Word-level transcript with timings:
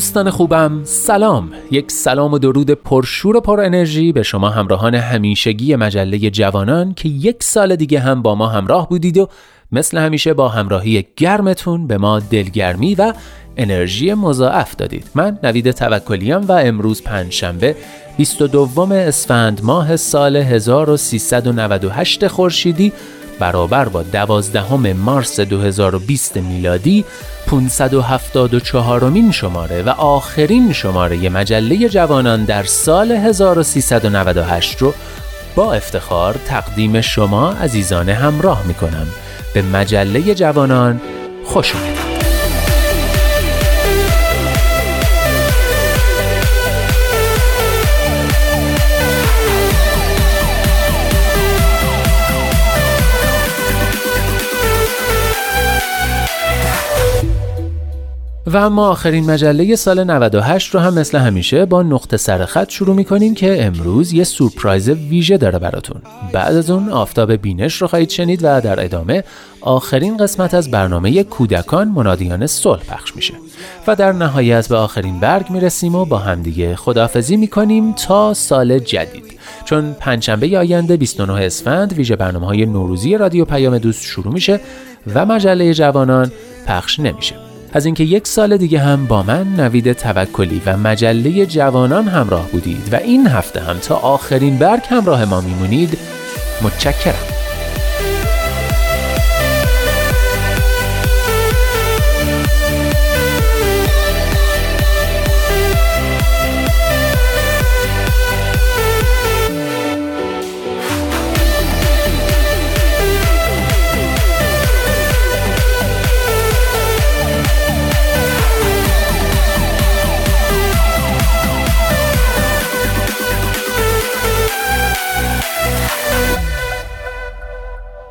دوستان 0.00 0.30
خوبم 0.30 0.80
سلام. 0.84 1.50
یک 1.70 1.90
سلام 1.90 2.32
و 2.32 2.38
درود 2.38 2.70
پرشور 2.70 3.36
و 3.36 3.40
پر 3.40 3.60
انرژی 3.60 4.12
به 4.12 4.22
شما 4.22 4.48
همراهان 4.48 4.94
همیشگی 4.94 5.76
مجله 5.76 6.30
جوانان 6.30 6.94
که 6.94 7.08
یک 7.08 7.42
سال 7.42 7.76
دیگه 7.76 8.00
هم 8.00 8.22
با 8.22 8.34
ما 8.34 8.46
همراه 8.46 8.88
بودید 8.88 9.18
و 9.18 9.28
مثل 9.72 9.98
همیشه 9.98 10.34
با 10.34 10.48
همراهی 10.48 11.06
گرمتون 11.16 11.86
به 11.86 11.98
ما 11.98 12.20
دلگرمی 12.20 12.94
و 12.94 13.12
انرژی 13.56 14.14
مضاعف 14.14 14.76
دادید. 14.76 15.10
من 15.14 15.38
نوید 15.42 15.70
توکلیم 15.70 16.40
و 16.40 16.52
امروز 16.52 17.02
پنجشنبه 17.02 17.76
22 18.16 18.92
اسفند 18.92 19.60
ماه 19.64 19.96
سال 19.96 20.36
1398 20.36 22.26
خورشیدی 22.26 22.92
برابر 23.40 23.88
با 23.88 24.02
12 24.02 24.92
مارس 24.92 25.40
2020 25.40 26.36
میلادی 26.36 27.04
574 27.50 29.10
مین 29.10 29.32
شماره 29.32 29.82
و 29.82 29.88
آخرین 29.88 30.72
شماره 30.72 31.28
مجله 31.28 31.88
جوانان 31.88 32.44
در 32.44 32.62
سال 32.62 33.12
1398 33.12 34.78
رو 34.78 34.94
با 35.54 35.74
افتخار 35.74 36.34
تقدیم 36.46 37.00
شما 37.00 37.52
عزیزان 37.52 38.08
همراه 38.08 38.66
می 38.66 38.74
کنم 38.74 39.06
به 39.54 39.62
مجله 39.62 40.34
جوانان 40.34 41.00
خوش 41.44 41.74
آمدید. 41.74 42.09
و 58.52 58.56
اما 58.56 58.88
آخرین 58.88 59.30
مجله 59.30 59.76
سال 59.76 60.04
98 60.04 60.74
رو 60.74 60.80
هم 60.80 60.94
مثل 60.94 61.18
همیشه 61.18 61.64
با 61.64 61.82
نقطه 61.82 62.16
سرخط 62.16 62.70
شروع 62.70 62.96
می‌کنیم 62.96 63.34
که 63.34 63.64
امروز 63.64 64.12
یه 64.12 64.24
سورپرایز 64.24 64.88
ویژه 64.88 65.36
داره 65.36 65.58
براتون. 65.58 66.02
بعد 66.32 66.56
از 66.56 66.70
اون 66.70 66.88
آفتاب 66.88 67.32
بینش 67.32 67.82
رو 67.82 67.88
خواهید 67.88 68.10
شنید 68.10 68.40
و 68.42 68.60
در 68.60 68.84
ادامه 68.84 69.24
آخرین 69.60 70.16
قسمت 70.16 70.54
از 70.54 70.70
برنامه 70.70 71.24
کودکان 71.24 71.88
منادیان 71.88 72.46
صلح 72.46 72.82
پخش 72.84 73.16
میشه. 73.16 73.34
و 73.86 73.96
در 73.96 74.12
نهایت 74.12 74.68
به 74.68 74.76
آخرین 74.76 75.20
برگ 75.20 75.50
می‌رسیم 75.50 75.94
و 75.94 76.04
با 76.04 76.18
همدیگه 76.18 76.76
خداحافظی 76.76 77.36
می‌کنیم 77.36 77.92
تا 77.92 78.34
سال 78.34 78.78
جدید. 78.78 79.24
چون 79.64 79.92
پنجشنبه 79.92 80.58
آینده 80.58 80.96
29 80.96 81.32
اسفند 81.32 81.92
ویژه 81.92 82.16
برنامه 82.16 82.46
های 82.46 82.66
نوروزی 82.66 83.16
رادیو 83.16 83.44
پیام 83.44 83.78
دوست 83.78 84.02
شروع 84.02 84.32
میشه 84.32 84.60
و 85.14 85.26
مجله 85.26 85.74
جوانان 85.74 86.32
پخش 86.66 87.00
نمیشه. 87.00 87.49
از 87.72 87.84
اینکه 87.84 88.04
یک 88.04 88.26
سال 88.26 88.56
دیگه 88.56 88.78
هم 88.78 89.06
با 89.06 89.22
من 89.22 89.46
نوید 89.56 89.92
توکلی 89.92 90.62
و 90.66 90.76
مجله 90.76 91.46
جوانان 91.46 92.08
همراه 92.08 92.48
بودید 92.48 92.88
و 92.92 92.96
این 92.96 93.26
هفته 93.26 93.60
هم 93.60 93.78
تا 93.78 93.96
آخرین 93.96 94.58
برگ 94.58 94.82
همراه 94.88 95.24
ما 95.24 95.40
میمونید 95.40 95.98
متشکرم. 96.62 97.49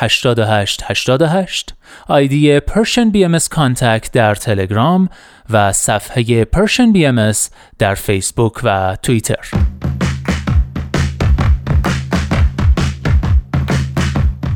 88 0.00 0.82
88 0.86 1.74
ID 2.08 2.60
Persian 2.60 3.10
BM 3.10 3.38
contact 3.50 4.12
در 4.12 4.34
تلگرام 4.34 5.08
و 5.50 5.72
صفحه 5.72 6.44
BM 6.92 7.32
در 7.78 7.94
فیسبوک 7.94 8.52
و 8.64 8.96
توییتر. 9.02 9.48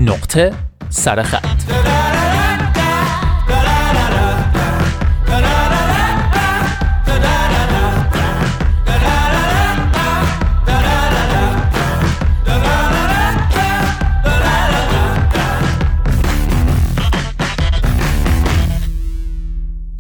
نقطه 0.01 0.53
سرخط 0.89 2.22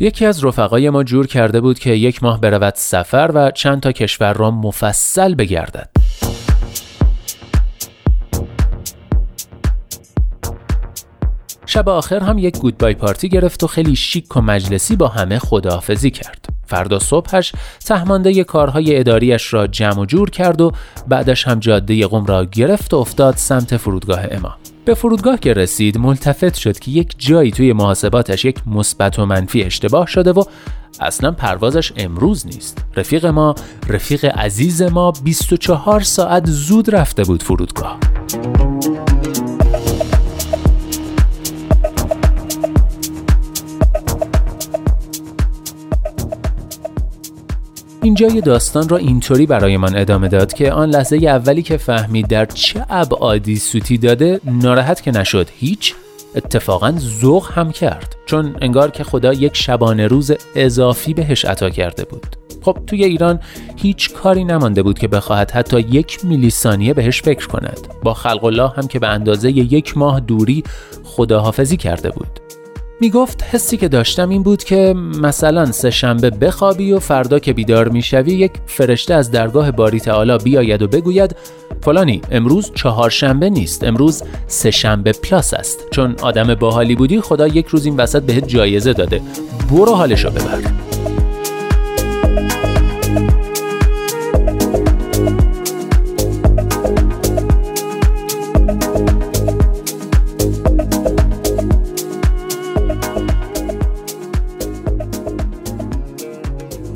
یکی 0.02 0.26
از 0.26 0.44
رفقای 0.44 0.90
ما 0.90 1.04
جور 1.04 1.26
کرده 1.26 1.60
بود 1.60 1.78
که 1.78 1.90
یک 1.90 2.22
ماه 2.22 2.40
برود 2.40 2.74
سفر 2.76 3.30
و 3.34 3.50
چند 3.50 3.80
تا 3.80 3.92
کشور 3.92 4.32
را 4.32 4.50
مفصل 4.50 5.34
بگردد. 5.34 5.90
شب 11.66 11.88
آخر 11.88 12.20
هم 12.20 12.38
یک 12.38 12.58
گودبای 12.58 12.94
پارتی 12.94 13.28
گرفت 13.28 13.62
و 13.62 13.66
خیلی 13.66 13.96
شیک 13.96 14.36
و 14.36 14.40
مجلسی 14.40 14.96
با 14.96 15.08
همه 15.08 15.38
خداحافظی 15.38 16.10
کرد. 16.10 16.46
فردا 16.66 16.98
صبحش 16.98 17.52
تهمانده 17.86 18.44
کارهای 18.44 18.98
اداریش 18.98 19.54
را 19.54 19.66
جمع 19.66 20.00
و 20.00 20.06
جور 20.06 20.30
کرد 20.30 20.60
و 20.60 20.72
بعدش 21.08 21.48
هم 21.48 21.58
جاده 21.58 22.06
قم 22.06 22.26
را 22.26 22.44
گرفت 22.44 22.94
و 22.94 22.96
افتاد 22.96 23.36
سمت 23.36 23.76
فرودگاه 23.76 24.20
امام. 24.30 24.61
به 24.84 24.94
فرودگاه 24.94 25.40
که 25.40 25.52
رسید 25.52 25.98
ملتفت 25.98 26.54
شد 26.54 26.78
که 26.78 26.90
یک 26.90 27.14
جایی 27.18 27.50
توی 27.50 27.72
محاسباتش 27.72 28.44
یک 28.44 28.68
مثبت 28.68 29.18
و 29.18 29.26
منفی 29.26 29.62
اشتباه 29.62 30.06
شده 30.06 30.32
و 30.32 30.44
اصلا 31.00 31.32
پروازش 31.32 31.92
امروز 31.96 32.46
نیست. 32.46 32.84
رفیق 32.96 33.26
ما 33.26 33.54
رفیق 33.88 34.24
عزیز 34.24 34.82
ما 34.82 35.12
24 35.24 36.00
ساعت 36.00 36.46
زود 36.46 36.94
رفته 36.94 37.24
بود 37.24 37.42
فرودگاه. 37.42 37.98
اینجا 48.02 48.28
یه 48.28 48.40
داستان 48.40 48.88
را 48.88 48.96
اینطوری 48.96 49.46
برایمان 49.46 49.96
ادامه 49.96 50.28
داد 50.28 50.52
که 50.52 50.72
آن 50.72 50.90
لحظه 50.90 51.16
اولی 51.16 51.62
که 51.62 51.76
فهمید 51.76 52.26
در 52.26 52.46
چه 52.46 52.86
ابعادی 52.90 53.56
سوتی 53.56 53.98
داده 53.98 54.40
ناراحت 54.44 55.02
که 55.02 55.10
نشد. 55.10 55.48
هیچ 55.58 55.94
اتفاقا 56.34 56.94
ذوق 56.98 57.50
هم 57.52 57.72
کرد. 57.72 58.16
چون 58.26 58.56
انگار 58.60 58.90
که 58.90 59.04
خدا 59.04 59.32
یک 59.32 59.56
شبانه 59.56 60.06
روز 60.06 60.32
اضافی 60.54 61.14
بهش 61.14 61.44
عطا 61.44 61.70
کرده 61.70 62.04
بود. 62.04 62.26
خب 62.62 62.78
توی 62.86 63.04
ایران 63.04 63.40
هیچ 63.76 64.12
کاری 64.12 64.44
نمانده 64.44 64.82
بود 64.82 64.98
که 64.98 65.08
بخواهد 65.08 65.50
حتی 65.50 65.80
یک 65.80 66.24
میلی 66.24 66.50
ثانیه 66.50 66.94
بهش 66.94 67.22
فکر 67.22 67.46
کند. 67.46 67.78
با 68.02 68.14
خلق 68.14 68.44
الله 68.44 68.68
هم 68.68 68.86
که 68.86 68.98
به 68.98 69.08
اندازه 69.08 69.50
یک 69.50 69.98
ماه 69.98 70.20
دوری 70.20 70.62
خداحافظی 71.04 71.76
کرده 71.76 72.10
بود. 72.10 72.41
می 73.00 73.10
گفت 73.10 73.42
حسی 73.42 73.76
که 73.76 73.88
داشتم 73.88 74.28
این 74.28 74.42
بود 74.42 74.64
که 74.64 74.94
مثلا 74.96 75.72
سه 75.72 75.90
شنبه 75.90 76.30
بخوابی 76.30 76.92
و 76.92 76.98
فردا 76.98 77.38
که 77.38 77.52
بیدار 77.52 77.88
می‌شوی 77.88 78.32
یک 78.32 78.52
فرشته 78.66 79.14
از 79.14 79.30
درگاه 79.30 79.70
باری 79.70 80.00
تعالی 80.00 80.38
بیاید 80.44 80.82
و 80.82 80.88
بگوید 80.88 81.36
فلانی 81.82 82.22
امروز 82.30 82.72
چهار 82.74 83.10
شنبه 83.10 83.50
نیست 83.50 83.84
امروز 83.84 84.22
سه 84.46 84.70
شنبه 84.70 85.12
پلاس 85.12 85.54
است. 85.54 85.86
چون 85.90 86.16
آدم 86.22 86.54
باحالی 86.54 86.94
بودی 86.94 87.20
خدا 87.20 87.48
یک 87.48 87.66
روز 87.66 87.84
این 87.86 87.96
وسط 87.96 88.22
بهت 88.22 88.48
جایزه 88.48 88.92
داده. 88.92 89.20
برو 89.70 89.94
حالشو 89.94 90.30
ببر. 90.30 90.60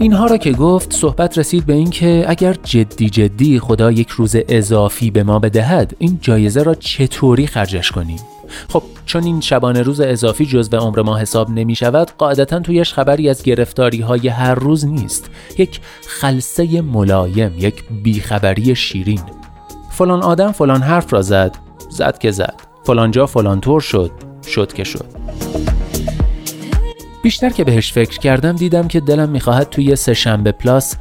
اینها 0.07 0.27
را 0.27 0.37
که 0.37 0.53
گفت 0.53 0.93
صحبت 0.93 1.39
رسید 1.39 1.67
به 1.67 1.73
اینکه 1.73 2.25
اگر 2.29 2.53
جدی 2.53 3.11
جدی 3.11 3.59
خدا 3.59 3.93
یک 3.93 4.09
روز 4.09 4.37
اضافی 4.49 5.11
به 5.11 5.23
ما 5.23 5.39
بدهد 5.39 5.97
این 5.99 6.19
جایزه 6.23 6.63
را 6.63 6.75
چطوری 6.75 7.47
خرجش 7.47 7.91
کنیم؟ 7.91 8.19
خب 8.69 8.83
چون 9.07 9.25
این 9.25 9.41
شبانه 9.41 9.83
روز 9.83 10.01
اضافی 10.01 10.47
جزو 10.47 10.77
عمر 10.77 11.03
ما 11.03 11.19
حساب 11.19 11.51
نمی 11.51 11.75
شود 11.75 12.11
قاعدتا 12.19 12.61
تویش 12.61 12.93
خبری 12.93 13.29
از 13.29 13.43
گرفتاری 13.43 14.01
های 14.01 14.29
هر 14.29 14.55
روز 14.55 14.87
نیست. 14.87 15.31
یک 15.59 15.81
خلصه 16.07 16.81
ملایم 16.81 17.55
یک 17.59 17.85
بیخبری 18.03 18.77
شیرین. 18.77 19.23
فلان 19.91 20.23
آدم 20.23 20.53
فلان 20.53 20.83
حرف 20.83 21.13
را 21.13 21.23
زد 21.23 21.57
زد 21.91 22.19
که 22.19 22.31
زد. 22.31 22.61
فلان 22.85 23.11
جا 23.11 23.27
فلان 23.27 23.61
طور 23.61 23.81
شد 23.81 24.11
شد 24.47 24.73
که 24.73 24.85
شد. 24.85 25.76
بیشتر 27.27 27.51
که 27.51 27.65
بهش 27.65 27.93
فکر 27.93 28.19
کردم 28.19 28.53
دیدم 28.53 28.89
که 28.89 29.01
دلم 29.01 29.29
می‌خواهد 29.29 29.71
توی 29.71 29.97
سهشنبه 29.97 30.53
پلاس 30.53 30.95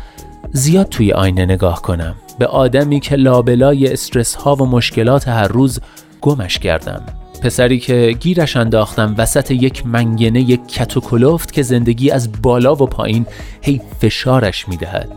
زیاد 0.51 0.89
توی 0.89 1.11
آینه 1.11 1.45
نگاه 1.45 1.81
کنم. 1.81 2.15
به 2.39 2.47
آدمی 2.47 2.99
که 2.99 3.15
لابلای 3.15 3.93
استرس 3.93 4.35
ها 4.35 4.55
و 4.55 4.65
مشکلات 4.65 5.27
هر 5.27 5.47
روز 5.47 5.79
گمش 6.21 6.59
کردم. 6.59 7.03
پسری 7.41 7.79
که 7.79 8.15
گیرش 8.19 8.57
انداختم 8.57 9.15
وسط 9.17 9.51
یک 9.51 9.85
منگنه 9.85 10.41
یک 10.41 10.67
کت 10.67 11.51
که 11.51 11.61
زندگی 11.61 12.11
از 12.11 12.41
بالا 12.41 12.75
و 12.75 12.87
پایین 12.87 13.25
هی 13.61 13.81
فشارش 14.01 14.67
می‌دهد. 14.67 15.09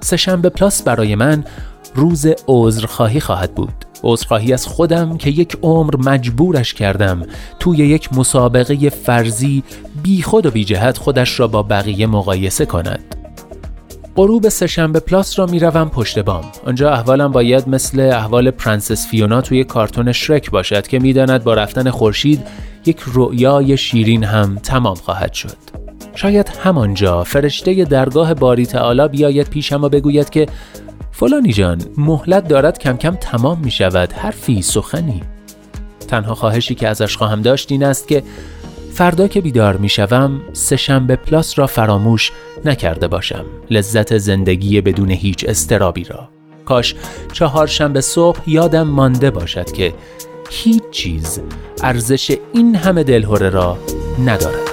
سهشنبه 0.00 0.48
پلاس 0.48 0.82
برای 0.82 1.14
من 1.14 1.44
روز 1.94 2.26
عذرخواهی 2.46 3.20
خواهد 3.20 3.54
بود. 3.54 3.84
عذرخواهی 4.02 4.52
از 4.52 4.66
خودم 4.66 5.16
که 5.16 5.30
یک 5.30 5.56
عمر 5.62 5.96
مجبورش 5.96 6.74
کردم. 6.74 7.22
توی 7.60 7.78
یک 7.78 8.12
مسابقه 8.12 8.90
فرضی 8.90 9.62
بی 10.02 10.22
خود 10.22 10.46
و 10.46 10.50
بی 10.50 10.64
جهت 10.64 10.98
خودش 10.98 11.40
را 11.40 11.46
با 11.46 11.62
بقیه 11.62 12.06
مقایسه 12.06 12.66
کند. 12.66 13.16
غروب 14.16 14.48
سه‌شنبه 14.48 15.00
plus 15.00 15.38
را 15.38 15.46
می‌روم 15.46 15.88
پشت 15.88 16.18
بام. 16.18 16.44
آنجا 16.66 16.90
احوالم 16.90 17.32
باید 17.32 17.68
مثل 17.68 18.00
احوال 18.00 18.50
پرنسس 18.50 19.08
فیونا 19.08 19.40
توی 19.40 19.64
کارتون 19.64 20.12
شرک 20.12 20.50
باشد 20.50 20.86
که 20.86 20.98
می‌داند 20.98 21.44
با 21.44 21.54
رفتن 21.54 21.90
خورشید 21.90 22.46
یک 22.86 23.00
رؤیای 23.14 23.76
شیرین 23.76 24.24
هم 24.24 24.58
تمام 24.62 24.94
خواهد 24.94 25.32
شد. 25.32 25.56
شاید 26.14 26.48
همانجا 26.48 27.24
فرشته 27.24 27.84
درگاه 27.84 28.34
باری 28.34 28.66
تعالی 28.66 29.08
بیاید 29.08 29.48
پیشم 29.48 29.84
و 29.84 29.88
بگوید 29.88 30.30
که 30.30 30.46
فلانی 31.12 31.52
جان 31.52 31.82
مهلت 31.96 32.48
دارد 32.48 32.78
کم 32.78 32.96
کم 32.96 33.14
تمام 33.14 33.58
می 33.64 33.70
شود 33.70 34.12
حرفی 34.12 34.62
سخنی. 34.62 35.22
تنها 36.08 36.34
خواهشی 36.34 36.74
که 36.74 36.88
ازش 36.88 37.16
خواهم 37.16 37.42
داشت 37.42 37.72
این 37.72 37.84
است 37.84 38.08
که 38.08 38.22
فردا 38.92 39.28
که 39.28 39.40
بیدار 39.40 39.76
می 39.76 39.88
شوم 39.88 40.40
سه 40.52 40.76
شنبه 40.76 41.16
پلاس 41.16 41.58
را 41.58 41.66
فراموش 41.66 42.32
نکرده 42.64 43.08
باشم. 43.08 43.44
لذت 43.70 44.18
زندگی 44.18 44.80
بدون 44.80 45.10
هیچ 45.10 45.44
استرابی 45.48 46.04
را. 46.04 46.28
کاش 46.64 46.94
چهار 47.32 47.66
شنبه 47.66 48.00
صبح 48.00 48.40
یادم 48.46 48.86
مانده 48.86 49.30
باشد 49.30 49.72
که 49.72 49.94
هیچ 50.50 50.82
چیز 50.90 51.40
ارزش 51.82 52.36
این 52.52 52.76
همه 52.76 53.04
دلهوره 53.04 53.50
را 53.50 53.78
ندارد. 54.26 54.71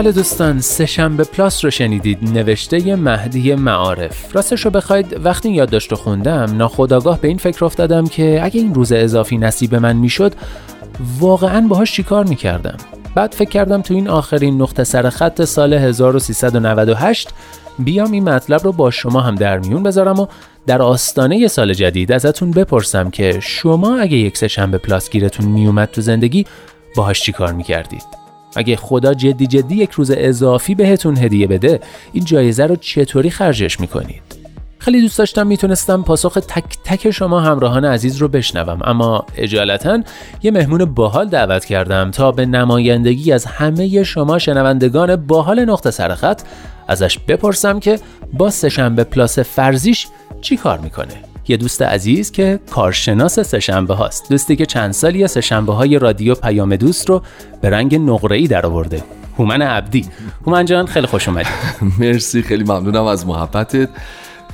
بله 0.00 0.12
دوستان 0.12 0.60
سهشنبه 0.60 1.24
پلاس 1.24 1.64
رو 1.64 1.70
شنیدید. 1.70 2.18
نوشته 2.22 2.96
مهدی 2.96 3.54
معارف. 3.54 4.36
راستش 4.36 4.64
رو 4.64 4.70
بخواید 4.70 5.20
وقتی 5.24 5.50
یادداشت 5.50 5.94
خوندم 5.94 6.56
ناخداگاه 6.56 7.20
به 7.20 7.28
این 7.28 7.38
فکر 7.38 7.64
افتادم 7.64 8.06
که 8.06 8.40
اگه 8.42 8.60
این 8.60 8.74
روز 8.74 8.92
اضافی 8.92 9.38
نصیب 9.38 9.74
من 9.74 9.96
می‌شد 9.96 10.34
واقعا 11.18 11.66
باهاش 11.68 11.92
چیکار 11.92 12.24
می‌کردم؟ 12.24 12.76
بعد 13.14 13.34
فکر 13.34 13.48
کردم 13.50 13.82
تو 13.82 13.94
این 13.94 14.08
آخرین 14.08 14.62
نقطه 14.62 14.84
سر 14.84 15.10
خط 15.10 15.44
سال 15.44 15.74
1398 15.74 17.28
بیام 17.78 18.12
این 18.12 18.28
مطلب 18.28 18.64
رو 18.64 18.72
با 18.72 18.90
شما 18.90 19.20
هم 19.20 19.34
در 19.34 19.58
میون 19.58 19.82
بذارم 19.82 20.20
و 20.20 20.26
در 20.66 20.82
آستانه 20.82 21.48
سال 21.48 21.74
جدید 21.74 22.12
ازتون 22.12 22.50
بپرسم 22.50 23.10
که 23.10 23.40
شما 23.42 23.98
اگه 23.98 24.16
یک 24.16 24.36
سهشنبه 24.36 24.78
پلاس 24.78 25.10
گیرتون 25.10 25.46
میومد 25.46 25.88
تو 25.90 26.00
زندگی 26.00 26.46
باهاش 26.96 27.20
چیکار 27.20 27.52
می‌کردید؟ 27.52 28.19
اگه 28.56 28.76
خدا 28.76 29.14
جدی 29.14 29.46
جدی 29.46 29.76
یک 29.76 29.90
روز 29.90 30.10
اضافی 30.10 30.74
بهتون 30.74 31.18
هدیه 31.18 31.46
بده 31.46 31.80
این 32.12 32.24
جایزه 32.24 32.66
رو 32.66 32.76
چطوری 32.76 33.30
خرجش 33.30 33.80
می‌کنید؟ 33.80 34.22
خیلی 34.78 35.00
دوست 35.00 35.18
داشتم 35.18 35.46
می‌تونستم 35.46 36.02
پاسخ 36.02 36.32
تک 36.32 36.64
تک 36.84 37.10
شما 37.10 37.40
همراهان 37.40 37.84
عزیز 37.84 38.16
رو 38.16 38.28
بشنوم 38.28 38.78
اما 38.84 39.26
اجالتا 39.36 40.02
یه 40.42 40.50
مهمون 40.50 40.84
باحال 40.84 41.28
دعوت 41.28 41.64
کردم 41.64 42.10
تا 42.10 42.32
به 42.32 42.46
نمایندگی 42.46 43.32
از 43.32 43.44
همه 43.44 44.02
شما 44.02 44.38
شنوندگان 44.38 45.16
باحال 45.16 45.64
نقطه 45.64 45.90
سرخط 45.90 46.42
ازش 46.88 47.18
بپرسم 47.18 47.80
که 47.80 47.98
با 48.32 48.50
سهشنبه 48.50 49.04
پلاس 49.04 49.38
فرزیش 49.38 50.06
چی 50.40 50.56
کار 50.56 50.78
می‌کنه 50.78 51.29
یه 51.50 51.56
دوست 51.56 51.82
عزیز 51.82 52.32
که 52.32 52.60
کارشناس 52.70 53.40
سهشنبه 53.40 53.94
هاست. 53.94 54.30
دوستی 54.30 54.56
که 54.56 54.66
چند 54.66 54.92
سالی 54.92 55.26
سهشنبه 55.26 55.74
های 55.74 55.98
رادیو 55.98 56.34
پیام 56.34 56.76
دوست 56.76 57.08
رو 57.08 57.22
به 57.60 57.70
رنگ 57.70 57.94
نقره 57.94 58.36
ای 58.36 58.46
درآورده. 58.46 59.02
هومن 59.38 59.62
عبدی. 59.62 60.04
هومن 60.46 60.64
جان 60.64 60.86
خیلی 60.86 61.06
خوش 61.06 61.28
اومدی. 61.28 61.48
مرسی 62.00 62.42
خیلی 62.42 62.64
ممنونم 62.64 63.04
از 63.04 63.26
محبتت. 63.26 63.88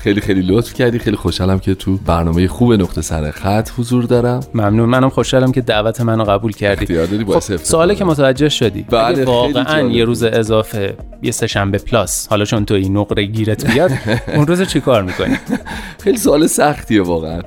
خیلی 0.07 0.21
خیلی 0.21 0.43
لطف 0.43 0.75
کردی. 0.75 0.99
خیلی 0.99 1.17
خوشحالم 1.17 1.59
که 1.59 1.75
تو 1.75 1.97
برنامه 1.97 2.49
خوب 2.49 2.73
نقطه 2.73 3.01
سر 3.01 3.31
خط 3.31 3.71
حضور 3.79 4.05
دارم. 4.05 4.41
ممنون. 4.55 4.89
منم 4.89 5.09
خوشحالم 5.09 5.53
که 5.53 5.61
دعوت 5.61 6.01
منو 6.01 6.25
قبول 6.25 6.53
کردی. 6.53 6.87
خب. 7.25 7.57
سوالی 7.57 7.95
که 7.95 8.05
متوجه 8.05 8.49
شدی 8.49 8.83
بله، 8.83 9.25
واقعا 9.25 9.83
یه. 9.83 10.05
روز 10.05 10.23
اضافه 10.23 10.97
یه 11.23 11.33
سهشنبه 11.33 11.79
پلاس 11.79 12.29
حالا 12.29 12.45
چون 12.45 12.65
تو 12.65 12.75
این 12.75 12.97
نقره 12.97 13.25
گیرت 13.25 13.71
بیاد 13.71 13.91
اون 14.37 14.47
روز 14.47 14.63
چی 14.63 14.81
کار 14.81 15.03
می‌کنی؟ 15.03 15.37
خیلی 16.05 16.19
سوال 16.19 16.47
سختیه 16.47 17.03
واقعا. 17.03 17.43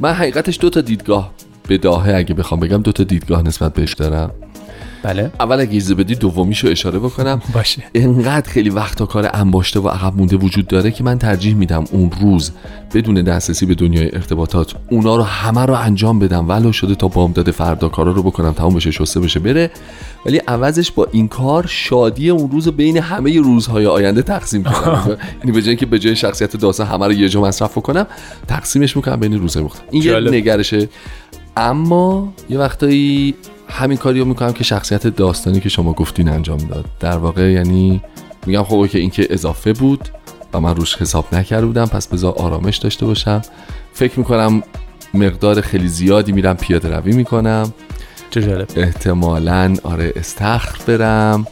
من 0.00 0.12
حقیقتش 0.12 0.58
دو 0.60 0.70
تا 0.70 0.80
دیدگاه 0.80 1.32
به 1.68 1.78
داهه 1.78 2.14
اگه 2.14 2.34
بخوام 2.34 2.60
بگم 2.60 2.82
دو 2.82 2.92
تا 2.92 3.04
دیدگاه 3.04 3.42
نسبت 3.42 3.74
بهش 3.74 3.94
دارم. 3.94 4.30
بله. 5.02 5.30
اول 5.40 5.60
اگه 5.60 5.76
اجازه 5.76 5.94
بدی 5.94 6.14
دومیشو 6.14 6.68
اشاره 6.68 6.98
بکنم. 6.98 7.42
باشه. 7.54 7.82
انقدر 7.94 8.50
خیلی 8.50 8.70
وقتا 8.70 9.06
کار 9.06 9.30
انباشته 9.32 9.80
و 9.80 9.88
عقب 9.88 10.16
مونده 10.16 10.36
وجود 10.36 10.66
داره 10.66 10.90
که 10.90 11.04
من 11.04 11.18
ترجیح 11.18 11.54
میدم 11.54 11.84
اون 11.92 12.10
روز 12.20 12.50
بدون 12.94 13.22
دسترسی 13.22 13.66
به 13.66 13.74
دنیای 13.74 14.14
ارتباطات 14.14 14.74
اونا 14.90 15.16
رو 15.16 15.22
همه 15.22 15.66
رو 15.66 15.74
انجام 15.74 16.18
بدم. 16.18 16.48
ولو 16.48 16.72
شده 16.72 16.94
تا 16.94 17.08
بامداد 17.08 17.50
فردا 17.50 17.88
کارا 17.88 18.12
رو 18.12 18.22
بکنم 18.22 18.52
تمام 18.52 18.74
بشه 18.74 18.90
شسته 18.90 19.20
بشه 19.20 19.40
بره. 19.40 19.70
ولی 20.26 20.38
عوضش 20.38 20.92
با 20.92 21.08
این 21.12 21.28
کار 21.28 21.66
شادی 21.68 22.30
اون 22.30 22.50
روز 22.50 22.66
رو 22.66 22.72
بین 22.72 22.96
همه 22.96 23.40
روزهای 23.40 23.86
آینده 23.86 24.22
تقسیم 24.22 24.62
کنم. 24.62 25.16
یعنی 25.40 25.52
به 25.52 25.60
جای 25.62 25.68
اینکه 25.68 25.86
به 25.86 25.98
جای 25.98 26.16
شخصیت 26.16 26.56
داستان 26.56 26.86
همه 26.86 27.06
رو 27.06 27.12
یه 27.12 27.28
جا 27.28 27.40
مصرف 27.40 27.74
کنم 27.74 28.06
تقسیمش 28.48 28.96
می‌کنم 28.96 29.20
بین 29.20 29.38
روزهای 29.38 29.64
مختلف. 29.64 29.84
این 29.90 30.02
یه. 30.02 30.20
نگرشه. 30.20 30.88
اما 31.56 32.32
یه 32.50 32.58
وقتایی 32.58 33.34
همین 33.68 33.98
کاری 33.98 34.20
رو 34.20 34.24
می‌کنم 34.24 34.52
که 34.52 34.64
شخصیت 34.64 35.06
داستانی 35.06 35.60
که 35.60 35.68
شما 35.68 35.92
گفتین 35.92 36.28
انجام 36.28 36.58
داد. 36.58 36.84
در 37.00 37.16
واقع 37.16 37.50
یعنی 37.50 38.02
میگم 38.46 38.62
خب 38.62 38.86
که 38.86 38.98
این 38.98 39.10
که 39.10 39.26
اضافه 39.30 39.72
بود 39.72 40.08
و 40.52 40.60
من 40.60 40.76
روش 40.76 40.96
حساب 40.96 41.34
نکرده 41.34 41.66
بودم 41.66 41.86
پس 41.86 42.06
بذار 42.06 42.32
آرامش 42.32 42.76
داشته 42.76 43.06
باشم. 43.06 43.42
فکر 43.92 44.18
می‌کنم 44.18 44.62
مقدار 45.14 45.60
خیلی 45.60 45.88
زیادی 45.88 46.32
میرم 46.32 46.56
پیاده 46.56 46.96
روی 46.96 47.12
می‌کنم. 47.12 47.72
چه 48.30 48.42
جالب. 48.42 48.68
احتمالا 48.76 49.76
آره 49.82 50.12
استخر 50.16 50.78
برم. 50.86 51.46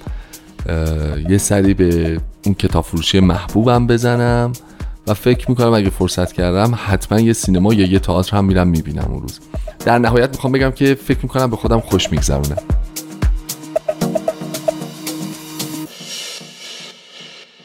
یه 1.29 1.39
سری 1.39 1.75
به 1.75 2.21
اون 2.45 2.55
کتاب 2.55 2.85
فروشی 2.85 3.21
محبوبم 3.21 3.87
بزنم. 3.87 4.53
فکر 5.15 5.51
می‌کنم 5.51 5.73
اگه 5.73 5.91
فرصت 5.91 6.33
کردم 6.33 6.79
حتما 6.87 7.21
یه 7.21 7.33
سینما 7.33 7.75
یا 7.75 7.87
یه 7.87 7.99
تئاتر 7.99 8.37
هم 8.37 8.45
میرم 8.45 8.69
می‌بینم 8.69 9.09
اون 9.11 9.23
روز. 9.23 9.41
در 9.85 9.99
نهایت 9.99 10.31
می‌خوام 10.31 10.53
بگم 10.53 10.71
که 10.71 10.95
فکر 10.95 11.19
می‌کنم 11.23 11.51
به 11.51 11.57
خودم 11.57 11.81
خوش 11.81 12.13
میگذرونم 12.13 12.63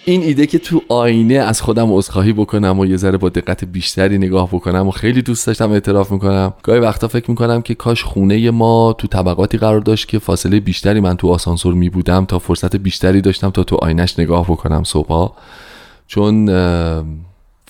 این 0.08 0.24
ایده 0.24 0.48
که 0.48 0.60
تو 0.60 0.82
آینه 0.90 1.34
از 1.34 1.62
خودم 1.62 1.94
عذرخواهی 1.94 2.34
بکنم 2.34 2.80
و 2.80 2.86
یه 2.86 2.98
ذره 2.98 3.18
با 3.18 3.30
دقت 3.30 3.66
بیشتری 3.66 4.18
نگاه 4.18 4.48
بکنم 4.48 4.88
و 4.88 4.92
خیلی 4.92 5.22
دوست 5.22 5.48
داشتم 5.48 5.72
اعتراف 5.72 6.12
می‌کنم 6.12 6.54
گاهی 6.64 6.80
وقتا 6.80 7.08
فکر 7.08 7.30
می‌کنم 7.30 7.62
که 7.62 7.76
کاش 7.76 8.04
خونه 8.04 8.52
ما 8.52 8.96
تو 8.98 9.08
طبقاتی 9.08 9.58
قرار 9.58 9.80
داشت 9.80 10.08
که 10.08 10.20
فاصله 10.20 10.60
بیشتری 10.60 11.00
من 11.00 11.18
تو 11.18 11.30
آسانسور 11.30 11.74
میبودم 11.74 12.26
تا 12.26 12.40
فرصت 12.40 12.76
بیشتری 12.76 13.22
داشتم 13.22 13.50
تا 13.50 13.64
تو 13.64 13.76
آینش 13.76 14.20
نگاه 14.20 14.44
بکنم 14.44 14.84
صبحها. 14.84 15.36
چون 16.08 16.50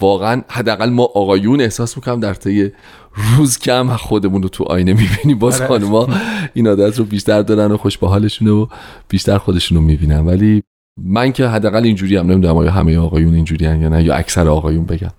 واقعا 0.01 0.41
حداقل 0.49 0.89
ما 0.89 1.03
آقایون 1.03 1.61
احساس 1.61 1.97
می‌کنم 1.97 2.19
در 2.19 2.33
طی 2.33 2.71
روز 3.15 3.57
کم 3.57 3.95
خودمون 3.95 4.43
رو 4.43 4.49
تو 4.49 4.63
آینه 4.63 4.93
می‌بینیم. 4.93 5.39
باز 5.39 5.55
آره. 5.55 5.67
خانوما 5.67 6.07
این 6.53 6.67
عادت 6.67 6.99
رو 6.99 7.05
بیشتر 7.05 7.41
دارن 7.41 7.71
و 7.71 7.77
خوش 7.77 7.97
به 7.97 8.07
حالشونه 8.07 8.51
و 8.51 8.67
بیشتر 9.09 9.37
خودشون 9.37 9.77
رو 9.77 9.83
می‌بینن. 9.83 10.25
ولی 10.25 10.63
من 11.01 11.31
که 11.31 11.47
حداقل 11.47 11.83
اینجوری 11.83 12.17
هم 12.17 12.31
نمی‌دونم 12.31 12.57
آیا 12.57 12.71
همه 12.71 12.97
آقایون 12.97 13.33
اینجوری 13.33 13.65
یا 13.65 13.89
نه 13.89 14.03
یا 14.03 14.15
اکثر 14.15 14.47
آقایون 14.47 14.85
بگم. 14.85 15.11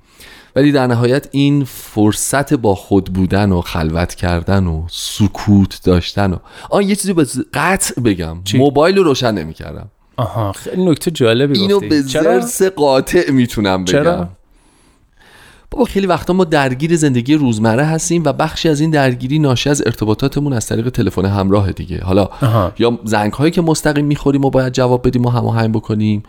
ولی 0.56 0.73
در 0.73 0.87
نهایت 0.87 1.28
این 1.30 1.64
فرصت 1.64 2.54
با 2.54 2.75
خود 2.75 3.12
بودن 3.12 3.52
و 3.52 3.61
خلوت 3.61 4.14
کردن 4.14 4.66
و 4.66 4.87
سکوت 4.90 5.80
داشتن 5.85 6.33
و 6.33 6.37
آن 6.71 6.83
یه 6.83 6.95
چیزی 6.95 7.12
به 7.12 7.26
قطع 7.54 8.00
بگم. 8.00 8.37
چی؟ 8.45 8.59
موبایل 8.59 8.97
رو 8.97 9.02
روشن 9.02 9.35
نمی‌کردم. 9.35 9.90
آها 10.16 10.52
خیلی 10.52 10.85
نکته 10.85 11.11
جالبی 11.11 11.59
اینو 11.59 11.76
گفتی. 11.76 11.88
به 11.88 12.02
چرا؟ 12.02 12.40
زرس 12.40 12.62
قاطع 12.62 13.30
می‌تونم 13.30 13.85
بگم. 13.85 13.92
چرا؟ 13.92 14.28
بابا 15.71 15.85
خیلی 15.85 16.07
وقتا 16.07 16.33
ما 16.33 16.45
درگیر 16.45 16.97
زندگی 16.97 17.35
روزمره 17.35 17.85
هستیم 17.85 18.23
و 18.25 18.33
بخشی 18.33 18.69
از 18.69 18.81
این 18.81 18.91
درگیری 18.91 19.39
ناشی 19.39 19.71
از 19.71 19.83
ارتباطاتمون 19.87 20.53
از 20.53 20.67
طریق 20.67 20.89
تلفن 20.89 21.25
همراه 21.25 21.73
دیگه. 21.73 22.01
حالا. 22.05 22.29
یا 22.79 22.99
زنگ 23.05 23.33
هایی 23.33 23.51
که 23.51 23.63
مستقیم 23.63 24.05
می‌خوریم 24.05 24.45
و 24.45 24.51
باید 24.51 24.73
جواب 24.73 25.07
بدیم 25.07 25.25
و 25.25 25.31
هماهنگ 25.31 25.73
بکنیم 25.75 26.23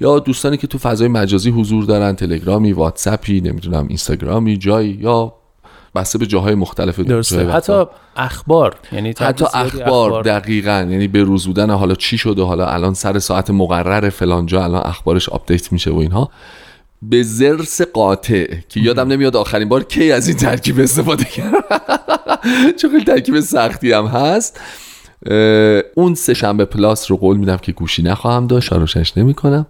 یا 0.00 0.18
دوستانی 0.18 0.56
که 0.56 0.66
تو 0.66 0.78
فضای 0.78 1.08
مجازی 1.08 1.50
حضور 1.50 1.84
دارن 1.84 2.16
تلگرامی 2.16 2.72
واتساپی 2.72 3.40
نمی‌دونم 3.40 3.86
اینستاگرامی 3.88 4.56
جایی 4.56 4.98
یا 5.00 5.34
بسته 5.94 6.18
به 6.18 6.26
جاهای 6.26 6.54
مختلف 6.54 7.00
درسته. 7.00 7.50
حتی 7.50 7.84
اخبار 8.16 8.76
یعنی 8.92 9.14
حتی 9.18 9.44
زیادی 9.52 9.82
اخبار. 9.82 10.22
دقیقا. 10.22 10.86
یعنی 10.90 11.08
به 11.08 11.22
روز 11.22 11.46
بودن 11.46 11.70
حالا 11.70 11.94
چی 11.94 12.18
شده؟ 12.18 12.42
حالا 12.42 12.66
الان 12.66 12.94
سر 12.94 13.18
ساعت 13.18 13.50
مقرر 13.50 14.10
فلان 14.10 14.46
جا 14.46 14.64
الان 14.64 14.82
اخبارش 14.84 15.28
update 15.28 15.72
میشه 15.72 15.90
و 15.90 15.98
اینها. 15.98 16.30
به 17.02 17.22
ضرس 17.22 17.82
قاطع 17.82 18.54
که 18.68 18.80
یادم 18.80 19.12
نمیاد 19.12 19.36
آخرین 19.36 19.68
بار 19.68 19.84
کی 19.84 20.12
از 20.12 20.28
این 20.28 20.36
ترکیب 20.36 20.80
استفاده 20.80 21.24
کردم 21.24 21.62
چون 22.78 22.90
خیلی 22.90 23.04
ترکیب 23.04 23.40
سختی 23.40 23.92
هم 23.92 24.06
هست. 24.06 24.60
اون 25.94 26.14
سه 26.14 26.34
شنبه 26.34 26.64
plus 26.64 27.10
رو 27.10 27.16
قول 27.16 27.36
میدم 27.36 27.56
که 27.56 27.72
گوشی 27.72 28.02
نخواهم 28.02 28.46
داشت 28.46 28.72
روشنش 28.72 29.16
نمی‌کنم. 29.16 29.66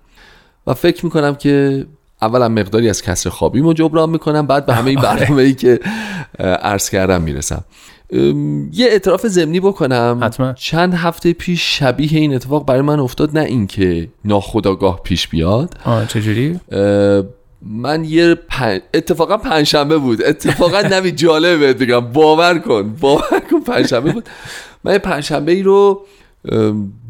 و 0.66 0.74
فکر 0.74 1.04
می‌کنم 1.04 1.34
که 1.34 1.86
اولا 2.22 2.48
مقداری 2.48 2.88
از 2.88 3.02
کسر 3.02 3.30
خوابیمو 3.30 3.72
جبران 3.72 4.10
می‌کنم 4.10 4.46
بعد 4.46 4.66
به 4.66 4.74
همه 4.74 4.90
این 4.90 5.00
برنامه 5.10 5.42
ای 5.42 5.54
که 5.54 5.80
عرض 6.38 6.90
کردم 6.90 7.22
می‌رسم. 7.22 7.64
یه 8.72 8.86
اعتراف 8.86 9.26
ضمنی 9.26 9.60
بکنم. 9.60 10.20
حتما. 10.22 10.52
چند 10.52 10.94
هفته 10.94 11.32
پیش 11.32 11.78
شبیه 11.78 12.18
این 12.18 12.34
اتفاق 12.34 12.66
برای 12.66 12.80
من 12.82 13.00
افتاد 13.00 13.38
نه 13.38 13.44
اینکه 13.44 14.08
ناخداگاه 14.24 15.00
پیش 15.02 15.28
بیاد. 15.28 15.74
آه 15.84 16.06
چجوری؟ 16.06 16.60
من 17.66 18.04
یه 18.04 18.34
پن... 18.34 18.80
اتفاقا 18.94 19.36
پنجشنبه 19.36 19.98
بود. 19.98 20.22
اتفاقا 20.22 20.82
نمی 20.92 21.12
جالبه 21.12 21.56
بهت 21.56 21.76
بگم. 21.76 22.00
باور 22.00 22.58
کن. 22.58 22.96
باور 23.00 23.40
کن 23.50 23.60
پنجشنبه 23.66 24.12
بود. 24.12 24.28
من 24.84 24.98
پنجشنبه 24.98 25.52
ای 25.52 25.62
رو 25.62 26.06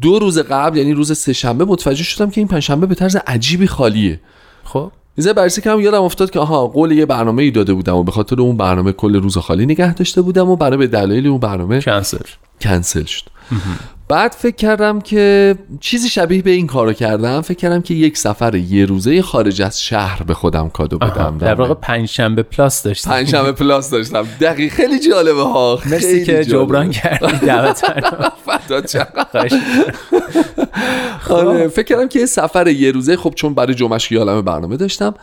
دو 0.01 0.19
روز 0.19 0.39
قبل 0.39 0.77
یعنی 0.77 0.93
روز 0.93 1.17
سه 1.17 1.33
شنبه 1.33 1.65
متوجه 1.65 2.03
شدم 2.03 2.29
که 2.29 2.41
این 2.41 2.47
پنجشنبه 2.47 2.85
به 2.85 2.95
طرز 2.95 3.15
عجیبی 3.27 3.67
خالیه. 3.67 4.19
خب. 4.63 4.91
ذره 5.21 5.33
بررسی 5.33 5.61
کردم 5.61 5.79
یادم 5.79 6.03
افتاد 6.03 6.31
که 6.31 6.39
آها 6.39 6.67
قول 6.67 6.91
یه 6.91 7.05
برنامه 7.05 7.43
ای 7.43 7.51
داده 7.51 7.73
بودم 7.73 7.95
و 7.95 8.03
به 8.03 8.11
خاطر 8.11 8.41
اون 8.41 8.57
برنامه 8.57 8.91
کل 8.91 9.15
روز 9.15 9.37
خالی 9.37 9.65
نگه 9.65 9.93
داشته 9.93 10.21
بودم 10.21 10.49
و 10.49 10.55
برای 10.55 10.77
به 10.77 10.87
دلایل 10.87 11.27
اون 11.27 11.37
برنامه 11.37 11.81
کنسل 11.81 12.17
کنسل 12.61 13.03
شد. 13.03 13.23
بعد 14.07 14.31
فکر 14.31 14.55
کردم 14.55 15.01
که 15.01 15.55
چیزی 15.79 16.09
شبیه 16.09 16.41
به 16.41 16.51
این 16.51 16.67
کارو 16.67 16.93
کردم. 16.93 17.41
فکر 17.41 17.57
کردم 17.57 17.81
که 17.81 17.93
یک 17.93 18.17
سفر 18.17 18.55
یه 18.55 18.85
روزه 18.85 19.21
خارج 19.21 19.61
از 19.61 19.81
شهر 19.81 20.23
به 20.23 20.33
خودم 20.33 20.69
کادو 20.69 20.97
بدم. 20.97 21.37
در 21.37 21.53
واقع 21.53 21.73
پنج 21.73 22.09
شنبه 22.09 22.43
plus 22.43 22.83
داشتی 22.83 23.09
پنجشنبه 23.09 23.51
plus 23.51 23.89
داشتم. 23.89 24.27
دقیق 24.41 24.73
خیلی 24.73 24.99
جالبه 24.99 25.43
ها. 25.43 25.79
مرسی 25.85 26.25
که 26.25 26.31
جالبه. 26.31 26.45
جبران 26.45 26.91
کردی 26.91 27.45
دعوت 27.45 27.83
آره 31.29 31.67
فکر 31.67 31.83
کردم 31.83 32.07
که 32.07 32.25
سفر 32.25 32.67
یه 32.67 32.91
روزه 32.91 33.17
خب 33.17 33.33
چون 33.35 33.53
برای 33.53 33.75
جمعش 33.75 34.11
یه 34.11 34.25
برنامه 34.25 34.77
داشتم 34.77 35.13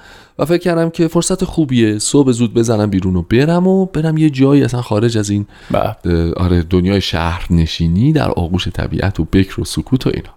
و 0.40 0.44
فکر 0.44 0.58
کردم 0.58 0.90
که 0.90 1.08
فرصت 1.08 1.44
خوبیه 1.44 1.98
صبح 1.98 2.32
زود 2.32 2.54
بزنم 2.54 2.90
بیرون 2.90 3.16
و 3.16 3.22
برم 3.22 3.66
و 3.66 3.86
برم 3.86 4.16
یه 4.16 4.30
جایی 4.30 4.64
اصلا 4.64 4.82
خارج 4.82 5.18
از 5.18 5.30
این 5.30 5.46
بله. 5.70 6.32
آره 6.36 6.62
دنیای 6.62 7.00
شهر 7.00 7.46
نشینی 7.50 8.12
در 8.12 8.30
آغوش 8.30 8.68
طبیعت 8.68 9.20
و 9.20 9.24
بکر 9.24 9.60
و 9.60 9.64
سکوت 9.64 10.06
و 10.06 10.10
اینا 10.14 10.30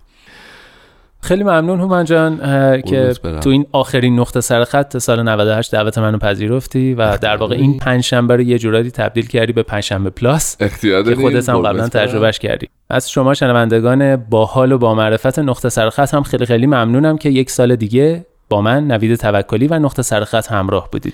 خیلی 1.21 1.43
ممنون 1.43 1.79
هومن 1.79 2.05
جان 2.05 2.37
که 2.81 3.13
برم. 3.23 3.39
تو 3.39 3.49
این 3.49 3.65
آخرین 3.71 4.19
نقطه 4.19 4.41
سر 4.41 4.63
خط 4.63 4.97
سال 4.97 5.23
98 5.29 5.71
دعوت 5.71 5.97
منو 5.97 6.17
پذیرفتی 6.17 6.93
و 6.93 7.17
در 7.17 7.37
واقع 7.37 7.55
این 7.55 7.77
پنج 7.77 8.03
شنبه 8.03 8.35
رو 8.35 8.41
یه 8.41 8.59
جورایی 8.59 8.91
تبدیل 8.91 9.27
کردی 9.27 9.53
به 9.53 9.63
پنج 9.63 9.83
شنبه 9.83 10.09
پلاس 10.09 10.57
که؟ 10.57 11.15
خودت 11.15 11.49
هم 11.49 11.57
قبلا. 11.57 11.87
تجربهش 11.87 12.39
کردی 12.39 12.69
از 12.89 13.11
شما 13.11 13.33
شنوندگان 13.33 14.15
باحال 14.15 14.71
و 14.71 14.77
با 14.77 14.95
معرفت 14.95 15.39
نقطه 15.39 15.69
سرخط 15.69 16.13
هم 16.13 16.23
خیلی 16.23 16.45
خیلی 16.45 16.65
ممنونم 16.65 17.17
که 17.17 17.29
یک 17.29 17.49
سال 17.49 17.75
دیگه 17.75 18.25
با 18.49 18.61
من 18.61 18.87
نوید 18.87 19.15
توکلی 19.15 19.67
و 19.67 19.79
نقطه 19.79 20.01
سرخط 20.01 20.51
همراه 20.51 20.89
بودید. 20.91 21.13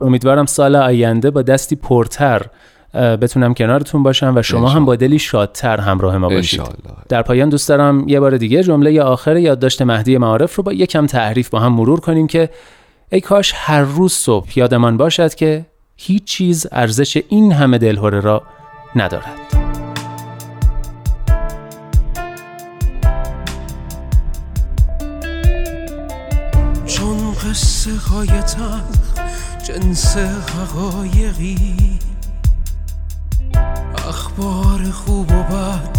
امیدوارم 0.00 0.46
سال 0.46 0.76
آینده 0.76 1.30
با 1.30 1.42
دستی 1.42 1.76
پرتر 1.76 2.46
بتونم 2.94 3.54
کنارتون 3.54 4.02
باشم 4.02 4.32
و 4.36 4.42
شما 4.42 4.68
هم 4.68 4.84
با 4.84 4.96
دلی 4.96 5.18
شادتر 5.18 5.80
همراه 5.80 6.18
ما 6.18 6.28
باشید. 6.28 6.62
در 7.08 7.22
پایان 7.22 7.48
دوست 7.48 7.68
دارم 7.68 8.08
یه 8.08 8.20
بار 8.20 8.36
دیگه 8.36 8.62
جمله 8.62 9.02
آخر 9.02 9.36
یادداشت 9.36 9.82
مهدی 9.82 10.18
معارف 10.18 10.56
رو 10.56 10.62
با 10.62 10.72
یکم 10.72 11.06
تعریف 11.06 11.48
با 11.48 11.60
هم 11.60 11.72
مرور 11.72 12.00
کنیم 12.00 12.26
که 12.26 12.50
ای 13.12 13.20
کاش 13.20 13.52
هر 13.56 13.82
روز 13.82 14.12
صبح 14.12 14.48
یادمان 14.56 14.96
باشد 14.96 15.34
که 15.34 15.66
هیچ 15.96 16.24
چیز 16.24 16.66
ارزش 16.72 17.22
این 17.28 17.52
همه 17.52 17.78
دلهوره 17.78 18.20
را 18.20 18.42
ندارد. 18.96 19.69
قصه 27.80 27.96
های 27.96 28.28
جنس 29.66 30.16
حقایقی. 30.16 31.98
اخبار 34.08 34.90
خوب 34.90 35.32
و 35.32 35.42
بد 35.42 35.98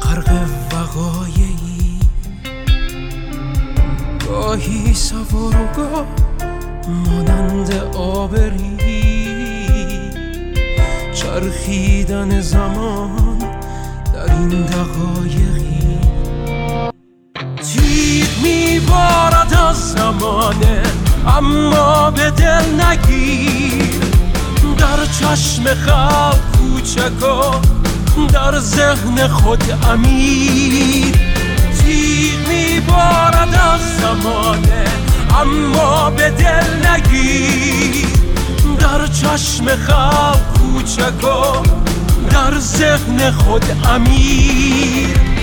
غرق 0.00 0.46
وقایعی. 0.72 2.00
گاهی 4.28 4.94
سوار 4.94 5.56
و 5.56 5.66
گاه 5.76 6.06
مانند 6.88 7.72
آبری. 7.96 8.76
چرخیدن 11.14 12.40
زمان 12.40 13.38
در 14.14 14.32
این 14.34 14.48
دقایقی. 14.48 15.81
تیغ 17.42 18.28
میبارد 18.42 19.54
از 19.68 19.92
زمانه 19.92 20.82
اما 21.38 22.10
به 22.10 22.30
دل 22.30 22.84
نگیر. 22.84 24.00
در 24.78 25.06
چشم 25.20 25.74
خلق 25.74 26.38
کوچک 26.58 27.12
در 28.32 28.58
ذهن 28.58 29.28
خود 29.28 29.64
امیر. 29.90 31.14
تیغ 31.84 32.48
میبارد 32.48 33.54
از 33.54 33.80
زمانه 34.00 34.84
اما 35.40 36.10
به 36.10 36.30
دل 36.30 36.88
نگیر. 36.88 38.06
در 38.80 39.06
چشم 39.06 39.64
خلق 39.64 40.38
کوچک 40.58 41.22
در 42.30 42.58
ذهن 42.58 43.30
خود 43.30 43.64
امیر. 43.90 45.41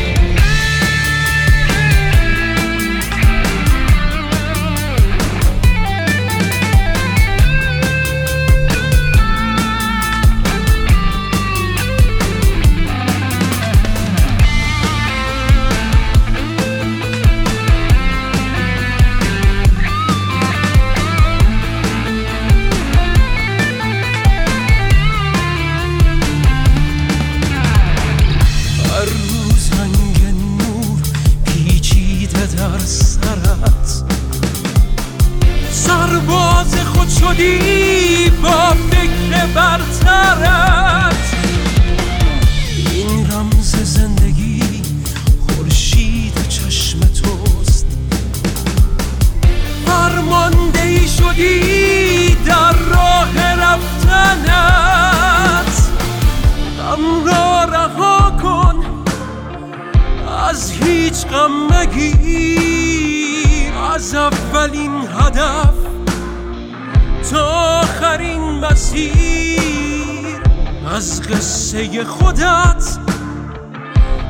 قصه 71.22 72.04
خودت. 72.04 72.98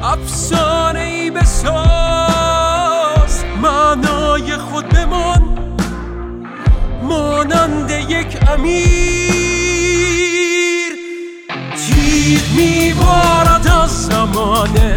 افسانه 0.03 0.99
ای 0.99 1.31
بساز 1.31 1.79
معنای 3.61 4.57
خود 4.57 4.89
بمان. 4.89 5.41
مانند 7.03 7.91
یک 7.91 8.37
امیر. 8.49 8.89
تیر 11.77 12.41
میبارد 12.55 13.67
از 13.83 14.05
زمانه 14.05 14.95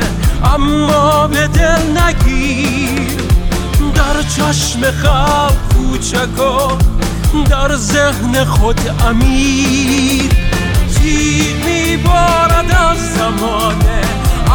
اما 0.55 1.26
به 1.26 1.48
دل 1.48 1.98
نگیر. 1.98 3.16
در 3.94 4.22
چشم 4.22 4.81
خلق 4.90 5.55
کوچک 5.74 6.28
در 7.50 7.76
ذهن 7.76 8.44
خود 8.44 8.81
امیر. 9.07 10.41
تیر 11.02 11.56
میبارد 11.64 12.76
از 12.90 13.14
زمانه 13.14 14.02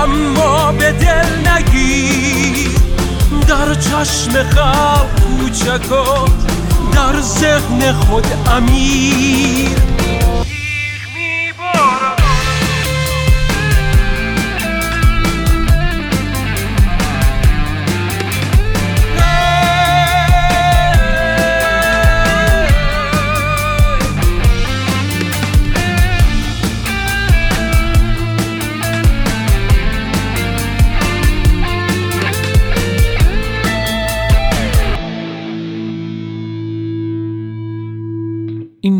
اما 0.03 0.71
به 0.71 0.91
دل 0.91 1.49
نگیر 1.51 2.69
در 3.47 3.73
چشم 3.73 4.31
خلق 4.31 5.07
کوچک 5.39 5.89
در 6.93 7.21
ذهن 7.21 7.91
خود 7.93 8.25
امیر. 8.51 9.86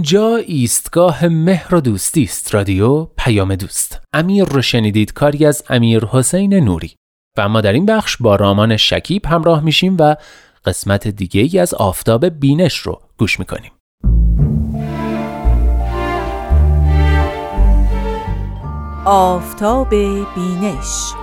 اینجا 0.08 0.36
ایستگاه 0.36 1.28
مهر 1.28 1.76
و 1.76 1.82
دوستی 1.82 2.24
است. 2.24 2.56
رادیو 2.56 3.04
پیام 3.04 3.56
دوست. 3.56 4.02
امیر 4.14 4.44
رو 4.44 4.62
شنیدید. 4.62 5.14
کاری 5.14 5.46
از 5.46 5.64
امیر 5.70 6.06
حسین 6.06 6.54
نوری. 6.54 6.96
و 7.38 7.50
ما 7.50 7.62
در 7.62 7.74
این 7.74 7.86
بخش 7.86 8.18
با 8.18 8.36
رامان 8.36 8.78
شکیب 8.78 9.26
همراه 9.26 9.64
میشیم 9.64 9.98
و 10.00 10.16
قسمت 10.66 11.08
دیگه 11.08 11.42
ای 11.42 11.60
از 11.60 11.74
آفتاب 11.74 12.26
بینش 12.26 12.78
رو 12.78 13.02
گوش 13.18 13.40
می‌کنیم. 13.40 13.72
آفتاب 19.06 19.90
بینش. 20.36 21.14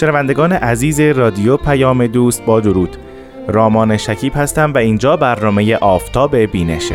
شنوندگان 0.00 0.52
عزیز 0.52 1.00
رادیو 1.00 1.56
پیام 1.56 2.06
دوست 2.06 2.44
با 2.44 2.60
درود. 2.60 2.97
رامان 3.48 3.96
شکیب 3.96 4.32
هستم 4.36 4.72
و 4.72 4.78
اینجا 4.78 5.16
برنامه 5.16 5.76
آفتاب 5.76 6.36
بینشه. 6.36 6.94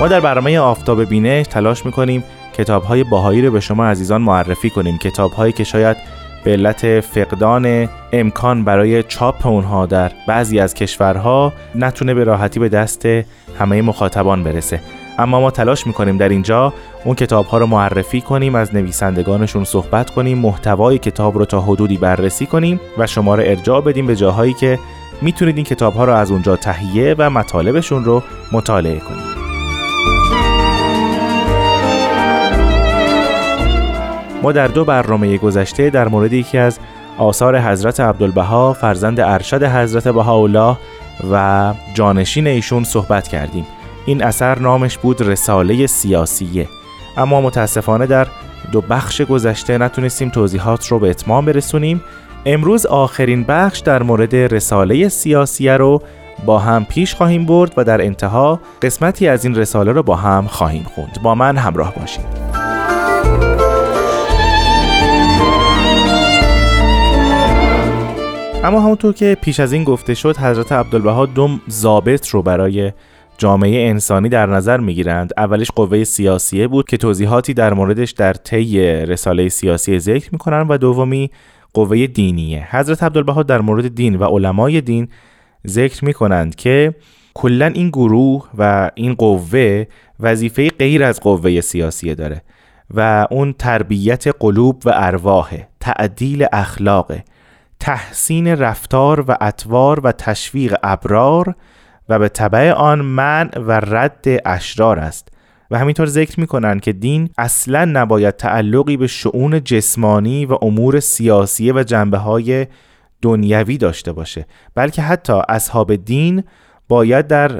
ما 0.00 0.08
در 0.08 0.20
برنامه 0.20 0.58
آفتاب 0.58 1.04
بینش 1.04 1.46
تلاش 1.46 1.86
می‌کنیم 1.86 2.24
کتاب 2.52 2.82
های 2.82 3.04
باهایی 3.04 3.42
رو 3.42 3.50
به 3.50 3.60
شما 3.60 3.86
عزیزان 3.86 4.22
معرفی 4.22 4.70
کنیم. 4.70 4.98
کتاب 4.98 5.32
هایی 5.32 5.52
که 5.52 5.64
شاید 5.64 5.96
به 6.44 6.52
علت 6.52 7.00
فقدان 7.00 7.88
امکان 8.12 8.64
برای 8.64 9.02
چاپ 9.02 9.46
اونها 9.46 9.86
در 9.86 10.12
بعضی 10.28 10.60
از 10.60 10.74
کشورها 10.74 11.52
نتونه 11.74 12.14
به 12.14 12.24
راحتی 12.24 12.60
به 12.60 12.68
دست 12.68 13.06
همه 13.58 13.82
مخاطبان 13.82 14.42
برسه. 14.42 14.80
اما 15.18 15.40
ما 15.40 15.50
تلاش 15.50 15.86
می‌کنیم 15.86 16.16
در 16.16 16.28
اینجا 16.28 16.72
اون 17.04 17.14
کتاب 17.14 17.46
ها 17.46 17.58
رو 17.58 17.66
معرفی 17.66 18.20
کنیم 18.20 18.54
از 18.54 18.74
نویسندگانشون 18.74 19.64
صحبت 19.64 20.10
کنیم 20.10 20.38
محتوای 20.38 20.98
کتاب 20.98 21.38
رو 21.38 21.44
تا 21.44 21.60
حدودی 21.60 21.96
بررسی 21.96 22.46
کنیم 22.46 22.80
و 22.98 23.06
شما 23.06 23.34
رو 23.34 23.42
ارجاع 23.46 23.80
بدیم 23.80 24.06
به 24.06 24.16
جاهایی 24.16 24.52
که 24.52 24.78
می‌تونید 25.22 25.56
این 25.56 25.64
کتاب 25.64 25.94
ها 25.94 26.04
رو 26.04 26.12
از 26.12 26.30
اونجا 26.30 26.56
تهیه 26.56 27.14
و 27.18 27.30
مطالبشون 27.30 28.04
رو 28.04 28.22
مطالعه 28.52 28.98
کنید. 28.98 29.40
ما 34.42 34.52
در 34.52 34.66
دو 34.66 34.84
برنامه 34.84 35.38
گذشته 35.38 35.90
در 35.90 36.08
مورد 36.08 36.32
یکی 36.32 36.58
از 36.58 36.78
آثار 37.18 37.58
حضرت 37.60 38.00
عبدالبها 38.00 38.72
فرزند 38.72 39.20
ارشد 39.20 39.62
حضرت 39.62 40.08
بهاءالله 40.08 40.76
و 41.32 41.74
جانشین 41.94 42.46
ایشون 42.46 42.84
صحبت 42.84 43.28
کردیم. 43.28 43.66
این 44.06 44.24
اثر 44.24 44.58
نامش 44.58 44.98
بود 44.98 45.20
رساله 45.20 45.86
سیاسیه. 45.86 46.68
اما 47.16 47.40
متاسفانه 47.40 48.06
در 48.06 48.26
دو 48.72 48.80
بخش 48.80 49.22
گذشته 49.22 49.78
نتونستیم 49.78 50.28
توضیحات 50.28 50.86
رو 50.86 50.98
به 50.98 51.10
اتمام 51.10 51.44
برسونیم. 51.44 52.02
امروز 52.46 52.86
آخرین 52.86 53.44
بخش 53.44 53.78
در 53.78 54.02
مورد 54.02 54.36
رساله 54.36 55.08
سیاسیه 55.08 55.76
رو 55.76 56.02
با 56.46 56.58
هم 56.58 56.84
پیش 56.84 57.14
خواهیم 57.14 57.46
برد 57.46 57.72
و 57.76 57.84
در 57.84 58.02
انتها 58.02 58.60
قسمتی 58.82 59.28
از 59.28 59.44
این 59.44 59.54
رساله 59.54 59.92
رو 59.92 60.02
با 60.02 60.16
هم 60.16 60.46
خواهیم 60.46 60.82
خوند. 60.82 61.18
با 61.22 61.34
من 61.34 61.56
همراه 61.56 61.94
باشید. 61.94 62.50
اما 68.64 68.80
همونطور 68.80 69.12
که 69.14 69.36
پیش 69.40 69.60
از 69.60 69.72
این 69.72 69.84
گفته 69.84 70.14
شد 70.14 70.36
حضرت 70.36 70.72
عبدالبها 70.72 71.26
دو 71.26 71.48
ضابط 71.70 72.28
رو 72.28 72.42
برای 72.42 72.92
جامعه 73.40 73.88
انسانی 73.88 74.28
در 74.28 74.46
نظر 74.46 74.80
می‌گیرند. 74.80 75.32
اولیش 75.36 75.70
قوه 75.70 76.04
سیاسیه 76.04 76.68
بود 76.68 76.88
که 76.88 76.96
توضیحاتی 76.96 77.54
در 77.54 77.74
موردش 77.74 78.10
در 78.10 78.32
طی 78.32 78.80
رساله 78.82 79.48
سیاسی 79.48 79.98
ذکر 79.98 80.28
می‌کنن 80.32 80.68
و 80.68 80.78
دومی 80.78 81.30
قوه 81.74 82.06
دینیه. 82.06 82.76
حضرت 82.76 83.02
عبدالبها 83.02 83.42
در 83.42 83.60
مورد 83.60 83.94
دین 83.94 84.16
و 84.16 84.24
علمای 84.24 84.80
دین 84.80 85.08
ذکر 85.66 86.04
می‌کنند 86.04 86.54
که 86.54 86.94
کلا 87.34 87.66
این 87.66 87.88
گروه 87.88 88.48
و 88.58 88.90
این 88.94 89.14
قوه 89.14 89.84
وظیفه 90.20 90.68
غیر 90.68 91.04
از 91.04 91.20
قوه 91.20 91.60
سیاسیه 91.60 92.14
داره 92.14 92.42
و 92.94 93.26
اون 93.30 93.52
تربیت 93.52 94.24
قلوب 94.40 94.82
و 94.84 94.90
ارواح 94.94 95.58
تعدیل 95.80 96.46
اخلاقه 96.52 97.24
تحسین 97.80 98.46
رفتار 98.46 99.24
و 99.28 99.36
اطوار 99.40 100.00
و 100.00 100.12
تشویق 100.12 100.76
ابرار 100.82 101.54
و 102.10 102.18
به 102.18 102.28
طبع 102.28 102.72
آن 102.72 103.00
من 103.00 103.50
و 103.56 103.72
رد 103.72 104.26
اشرار 104.44 104.98
است 104.98 105.28
و 105.70 105.78
همینطور 105.78 106.06
ذکر 106.06 106.40
می‌کنن 106.40 106.80
که 106.80 106.92
دین 106.92 107.30
اصلا 107.38 107.84
نباید 107.84 108.36
تعلقی 108.36 108.96
به 108.96 109.06
شعون 109.06 109.64
جسمانی 109.64 110.46
و 110.46 110.58
امور 110.62 111.00
سیاسی 111.00 111.72
و 111.72 111.82
جنبه 111.82 112.18
های 112.18 112.66
دنیوی 113.22 113.78
داشته 113.78 114.12
باشه 114.12 114.46
بلکه 114.74 115.02
حتی 115.02 115.32
اصحاب 115.48 115.94
دین 115.94 116.44
باید 116.88 117.26
در 117.26 117.50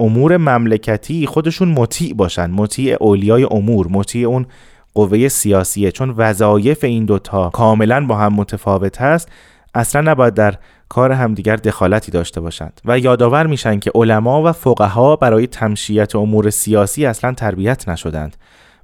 امور 0.00 0.36
مملکتی 0.36 1.26
خودشون 1.26 1.68
مطیع 1.68 2.14
باشن 2.14 2.50
مطیع 2.50 2.96
اولیای 3.00 3.46
امور 3.50 3.86
مطیع 3.90 4.28
اون 4.28 4.46
قوه 4.94 5.28
سیاسیه 5.28 5.90
چون 5.90 6.10
وظایف 6.10 6.84
این 6.84 7.04
دوتا 7.04 7.50
کاملا 7.50 8.06
با 8.06 8.16
هم 8.16 8.32
متفاوت 8.32 9.00
هست. 9.00 9.28
اصلا 9.74 10.10
نباید 10.10 10.34
در 10.34 10.54
کار 10.88 11.12
همدیگر 11.12 11.56
دخالتی 11.56 12.10
داشته 12.12 12.40
باشند. 12.40 12.80
و 12.84 12.98
یادآور 12.98 13.46
میشن 13.46 13.78
که 13.78 13.90
علما 13.94 14.42
و 14.42 14.52
فقها 14.52 15.16
برای 15.16 15.46
تمشیت 15.46 16.16
امور 16.16 16.50
سیاسی 16.50 17.06
اصلا 17.06 17.32
تربیت 17.32 17.88
نشدند 17.88 18.36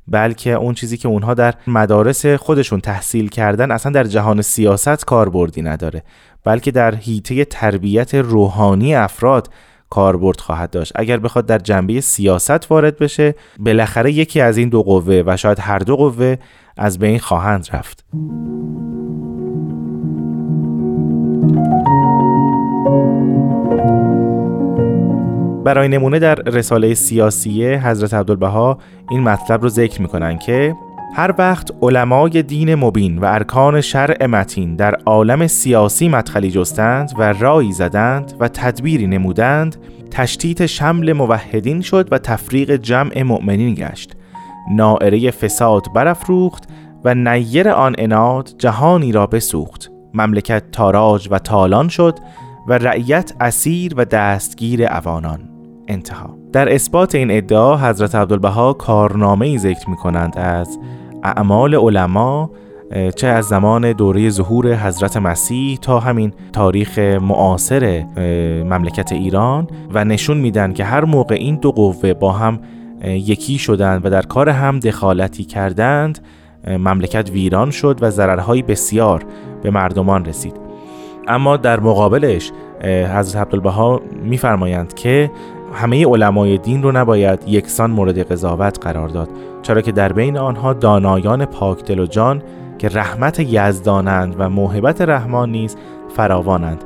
بلکه 0.08 0.52
اون 0.52 0.74
چیزی 0.74 0.96
که 0.96 1.08
اونها 1.08 1.34
در 1.34 1.54
مدارس 1.66 2.26
خودشون 2.26 2.80
تحصیل 2.80 3.28
کردن 3.28 3.70
اصلا 3.70 3.92
در 3.92 4.04
جهان 4.04 4.42
سیاست 4.42 5.04
کاربردی 5.04 5.62
نداره 5.62 6.02
بلکه 6.44 6.70
در 6.70 6.94
حیطه 6.94 7.44
تربیت 7.44 8.14
روحانی 8.14 8.94
افراد 8.94 9.50
کاربرد 9.90 10.40
خواهد 10.40 10.70
داشت. 10.70 10.92
اگر 10.94 11.16
بخواد 11.16 11.46
در 11.46 11.58
جنبه 11.58 12.00
سیاست 12.00 12.70
وارد 12.70 12.98
بشه 12.98 13.34
بالاخره 13.58 14.12
یکی 14.12 14.40
از 14.40 14.56
این 14.56 14.68
دو 14.68 14.82
قوه 14.82 15.22
و 15.26 15.36
شاید 15.36 15.60
هر 15.60 15.78
دو 15.78 15.96
قوه 15.96 16.36
از 16.76 16.98
بین 16.98 17.18
خواهند 17.18 17.68
رفت. 17.72 18.04
برای 25.66 25.88
نمونه 25.88 26.18
در 26.18 26.34
رساله 26.34 26.94
سیاسیه 26.94 27.88
حضرت 27.88 28.14
عبدالبها 28.14 28.78
این 29.10 29.20
مطلب 29.20 29.62
رو 29.62 29.68
ذکر 29.68 30.02
می‌کنن 30.02 30.38
که 30.38 30.74
هر 31.14 31.34
وقت 31.38 31.70
علمای 31.82 32.42
دین 32.42 32.74
مبین 32.74 33.18
و 33.18 33.24
ارکان 33.24 33.80
شرع 33.80 34.26
متین 34.26 34.76
در 34.76 34.94
عالم 34.94 35.46
سیاسی 35.46 36.08
مدخلی 36.08 36.50
جستند 36.50 37.12
و 37.18 37.32
رایی 37.32 37.72
زدند 37.72 38.32
و 38.40 38.48
تدبیری 38.48 39.06
نمودند 39.06 39.76
تشتیت 40.10 40.66
شمل 40.66 41.12
موحدین 41.12 41.80
شد 41.80 42.08
و 42.12 42.18
تفریق 42.18 42.76
جمع 42.76 43.22
مؤمنین 43.22 43.74
گشت. 43.74 44.16
نائره 44.70 45.30
فساد 45.30 45.86
برافروخت 45.94 46.64
و 47.04 47.14
نیر 47.14 47.68
آن 47.68 47.94
اناد 47.98 48.50
جهانی 48.58 49.12
را 49.12 49.26
بسوخت. 49.26 49.90
مملکت 50.14 50.70
تاراج 50.72 51.28
و 51.30 51.38
تالان 51.38 51.88
شد 51.88 52.18
و 52.68 52.72
رعیت 52.72 53.32
اسیر 53.40 53.94
و 53.96 54.04
دستگیر 54.04 54.86
اوانان. 54.86 55.55
انتها. 55.88 56.38
در 56.52 56.74
اثبات 56.74 57.14
این 57.14 57.30
ادعا 57.30 57.76
حضرت 57.76 58.14
عبدالبها 58.14 58.72
کارنامه 58.72 59.46
ای 59.46 59.58
ذکر 59.58 59.90
می 59.90 59.96
کنند 59.96 60.38
از 60.38 60.78
اعمال 61.22 61.74
علما 61.74 62.50
چه 63.16 63.26
از 63.26 63.44
زمان 63.44 63.92
دوره 63.92 64.30
ظهور 64.30 64.74
حضرت 64.74 65.16
مسیح 65.16 65.78
تا 65.78 66.00
همین 66.00 66.32
تاریخ 66.52 66.98
معاصر 66.98 68.04
مملکت 68.64 69.12
ایران 69.12 69.66
و 69.94 70.04
نشون 70.04 70.36
میدن 70.36 70.72
که 70.72 70.84
هر 70.84 71.04
موقع 71.04 71.34
این 71.34 71.56
دو 71.56 71.72
قوه 71.72 72.14
با 72.14 72.32
هم 72.32 72.60
یکی 73.04 73.58
شدند 73.58 74.06
و 74.06 74.10
در 74.10 74.22
کار 74.22 74.48
هم 74.48 74.80
دخالتی 74.80 75.44
کردند 75.44 76.18
مملکت 76.68 77.30
ویران 77.30 77.70
شد 77.70 77.98
و 78.00 78.10
ضررهایی 78.10 78.62
بسیار 78.62 79.24
به 79.62 79.70
مردمان 79.70 80.24
رسید. 80.24 80.54
اما 81.28 81.56
در 81.56 81.80
مقابلش 81.80 82.52
حضرت 82.84 83.36
عبدالبها 83.36 84.00
میفرمایند 84.22 84.94
که 84.94 85.30
همه 85.76 86.06
علمای 86.06 86.58
دین 86.58 86.82
رو 86.82 86.92
نباید 86.92 87.42
یکسان 87.46 87.90
مورد 87.90 88.18
قضاوت 88.32 88.78
قرار 88.80 89.08
داد 89.08 89.28
چرا 89.62 89.80
که 89.80 89.92
در 89.92 90.12
بین 90.12 90.38
آنها 90.38 90.72
دانایان 90.72 91.44
پاک 91.44 91.84
دل 91.84 91.98
و 91.98 92.06
جان 92.06 92.42
که 92.78 92.88
رحمت 92.88 93.40
یزدانند 93.40 94.34
و 94.38 94.50
موهبت 94.50 95.00
رحمان 95.00 95.50
نیز 95.50 95.76
فراوانند. 96.16 96.84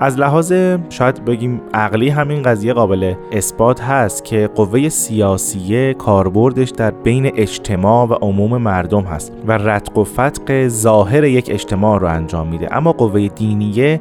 از 0.00 0.18
لحاظ 0.18 0.52
شاید 0.88 1.24
بگیم 1.24 1.60
عقلی 1.74 2.08
همین 2.08 2.42
قضیه 2.42 2.72
قابل 2.72 3.14
اثبات 3.32 3.80
هست 3.80 4.24
که 4.24 4.50
قوه 4.54 4.88
سیاسیه 4.88 5.94
کاربردش 5.94 6.70
در 6.70 6.90
بین 6.90 7.32
اجتماع 7.36 8.06
و 8.06 8.12
عموم 8.12 8.56
مردم 8.56 9.02
هست 9.02 9.32
و 9.46 9.52
رتق 9.52 9.98
و 9.98 10.04
فتق 10.04 10.68
ظاهر 10.68 11.24
یک 11.24 11.50
اجتماع 11.50 12.00
رو 12.00 12.06
انجام 12.06 12.48
میده. 12.48 12.76
اما 12.76 12.92
قوه 12.92 13.28
دینیه 13.28 14.00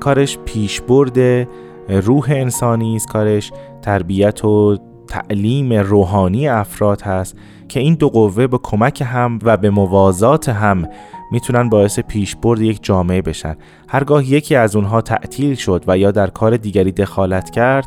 کارش 0.00 0.38
پیشبرد 0.44 1.46
روح 1.88 2.30
انسانی 2.30 2.96
است 2.96 3.08
کارش 3.08 3.52
تربیت 3.84 4.44
و 4.44 4.78
تعلیم 5.08 5.72
روحانی 5.72 6.48
افراد 6.48 7.02
هست 7.02 7.36
که 7.68 7.80
این 7.80 7.94
دو 7.94 8.08
قوه 8.08 8.46
به 8.46 8.58
کمک 8.62 9.02
هم 9.06 9.38
و 9.42 9.56
به 9.56 9.70
موازات 9.70 10.48
هم 10.48 10.88
می‌تونن 11.32 11.68
باعث 11.68 11.98
پیشبرد 11.98 12.60
یک 12.60 12.78
جامعه 12.82 13.22
بشن. 13.22 13.56
هرگاه 13.88 14.30
یکی 14.30 14.54
از 14.54 14.76
اونها 14.76 15.00
تعطیل 15.00 15.54
شد 15.54 15.84
و 15.86 15.98
یا 15.98 16.10
در 16.10 16.26
کار 16.26 16.56
دیگری 16.56 16.92
دخالت 16.92 17.50
کرد 17.50 17.86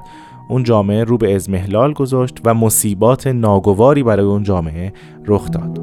اون 0.49 0.63
جامعه 0.63 1.03
رو 1.03 1.17
به 1.17 1.35
ازمهلال 1.35 1.93
گذاشت 1.93 2.37
و 2.45 2.53
مصیبات 2.53 3.27
ناگواری 3.27 4.03
برای 4.03 4.25
اون 4.25 4.43
جامعه 4.43 4.93
رخ 5.25 5.51
داد. 5.51 5.79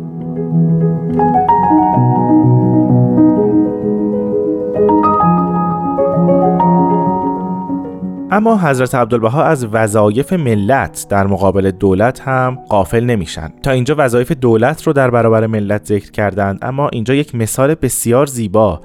اما 8.35 8.59
حضرت 8.59 8.95
عبدالبها 8.95 9.45
از 9.45 9.67
وظایف 9.73 10.33
ملت 10.33 11.07
در 11.09 11.27
مقابل 11.27 11.71
دولت 11.71 12.21
هم 12.21 12.59
قافل 12.69 13.05
نمیشن. 13.05 13.53
تا 13.63 13.71
اینجا 13.71 13.95
وظایف 13.99 14.33
دولت 14.33 14.83
رو 14.83 14.93
در 14.93 15.11
برابر 15.11 15.47
ملت 15.47 15.87
ذکر 15.87 16.11
کردند 16.11 16.59
اما 16.63 16.89
اینجا 16.89 17.15
یک 17.15 17.35
مثال 17.35 17.75
بسیار 17.75 18.27
زیبا 18.27 18.81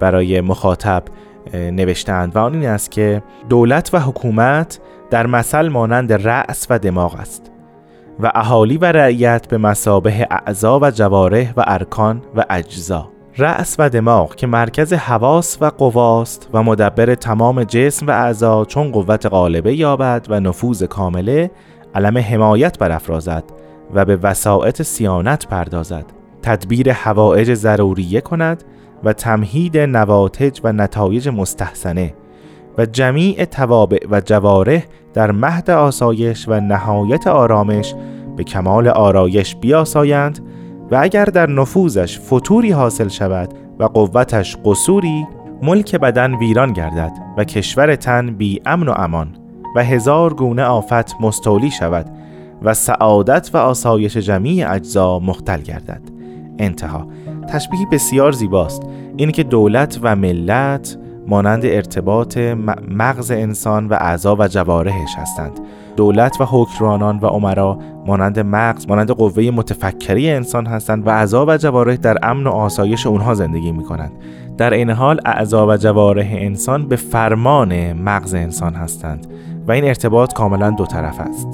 برای 0.00 0.40
مخاطب 0.40 1.02
نوشتند 1.54 2.36
و 2.36 2.38
آن 2.38 2.54
این 2.54 2.66
است 2.66 2.90
که 2.90 3.22
دولت 3.48 3.90
و 3.94 3.98
حکومت 3.98 4.80
در 5.10 5.26
مثل 5.26 5.68
مانند 5.68 6.12
رأس 6.12 6.66
و 6.70 6.78
دماغ 6.78 7.14
است 7.14 7.52
و 8.20 8.32
اهالی 8.34 8.78
و 8.78 8.84
رعیت 8.84 9.48
به 9.48 9.58
مسابه 9.58 10.26
اعضا 10.30 10.80
و 10.80 10.90
جواره 10.90 11.54
و 11.56 11.64
ارکان 11.66 12.22
و 12.36 12.44
اجزا. 12.50 13.15
رأس 13.38 13.76
و 13.78 13.88
دماغ 13.90 14.34
که 14.34 14.46
مرکز 14.46 14.92
حواس 14.92 15.58
و 15.60 15.70
قواست 15.70 16.48
و 16.52 16.62
مدبر 16.62 17.14
تمام 17.14 17.64
جسم 17.64 18.06
و 18.06 18.10
اعضا 18.10 18.64
چون 18.64 18.90
قوت 18.90 19.26
غالبه 19.26 19.74
یابد 19.74 20.26
و 20.30 20.40
نفوذ 20.40 20.82
کامله 20.82 21.50
علم 21.94 22.18
حمایت 22.18 22.78
برافرازد 22.78 23.44
و 23.94 24.04
به 24.04 24.16
وساعت 24.16 24.82
سیانت 24.82 25.46
پردازد. 25.46 26.04
تدبیر 26.42 26.90
هوایج 26.90 27.54
ضروریه 27.54 28.20
کند 28.20 28.64
و 29.04 29.12
تمهید 29.12 29.78
نواتج 29.78 30.60
و 30.64 30.72
نتایج 30.72 31.28
مستحسنه 31.28 32.14
و 32.78 32.86
جمیع 32.86 33.44
توابع 33.44 34.06
و 34.10 34.20
جواره 34.20 34.84
در 35.14 35.30
مهد 35.30 35.70
آسایش 35.70 36.48
و 36.48 36.60
نهایت 36.60 37.26
آرامش 37.26 37.94
به 38.36 38.44
کمال 38.44 38.88
آرایش 38.88 39.56
بیاسایند 39.56 40.45
و 40.90 40.98
اگر 41.00 41.24
در 41.24 41.50
نفوذش 41.50 42.20
فتوری 42.20 42.70
حاصل 42.70 43.08
شود 43.08 43.54
و 43.78 43.84
قوتش 43.84 44.56
قصوری 44.64 45.26
ملک 45.62 45.96
بدن 45.96 46.34
ویران 46.34 46.72
گردد 46.72 47.12
و 47.36 47.44
کشور 47.44 47.96
تن 47.96 48.34
بی 48.34 48.60
امن 48.66 48.88
و 48.88 48.92
امان 48.96 49.28
و 49.76 49.84
هزار 49.84 50.34
گونه 50.34 50.64
آفت 50.64 51.20
مستولی 51.20 51.70
شود 51.70 52.06
و 52.62 52.74
سعادت 52.74 53.50
و 53.54 53.56
آسایش 53.56 54.16
جمیع 54.16 54.72
اجزا 54.72 55.18
مختل 55.18 55.60
گردد. 55.60 56.02
انتها 56.58 57.08
تشبیه 57.48 57.86
بسیار 57.92 58.32
زیباست 58.32 58.82
این 59.16 59.30
که 59.30 59.42
دولت 59.42 59.98
و 60.02 60.16
ملت 60.16 60.98
مانند 61.26 61.66
ارتباط 61.66 62.38
مغز 62.88 63.30
انسان 63.30 63.86
و 63.86 63.94
اعضا 63.94 64.36
و 64.36 64.48
جوارحش 64.48 65.14
هستند. 65.16 65.60
دولت 65.96 66.40
و 66.40 66.44
حکمرانان 66.44 67.18
و 67.18 67.26
عمرا 67.26 67.78
مانند 68.06 68.38
مغز 68.38 68.88
مانند 68.88 69.10
قوه 69.10 69.50
متفکری 69.50 70.30
انسان 70.30 70.66
هستند 70.66 71.06
و 71.06 71.10
اعضا 71.10 71.46
و 71.46 71.56
جوارح 71.56 71.96
در 71.96 72.18
امن 72.22 72.46
و 72.46 72.50
آسایش 72.50 73.06
اونها 73.06 73.34
زندگی 73.34 73.72
می 73.72 73.84
کنند 73.84 74.12
در 74.58 74.72
این 74.72 74.90
حال 74.90 75.20
اعضا 75.24 75.66
و 75.66 75.76
جوارح 75.76 76.26
انسان 76.30 76.88
به 76.88 76.96
فرمان 76.96 77.92
مغز 77.92 78.34
انسان 78.34 78.74
هستند 78.74 79.26
و 79.68 79.72
این 79.72 79.84
ارتباط 79.84 80.32
کاملا 80.32 80.70
دو 80.70 80.86
طرف 80.86 81.20
است. 81.20 81.48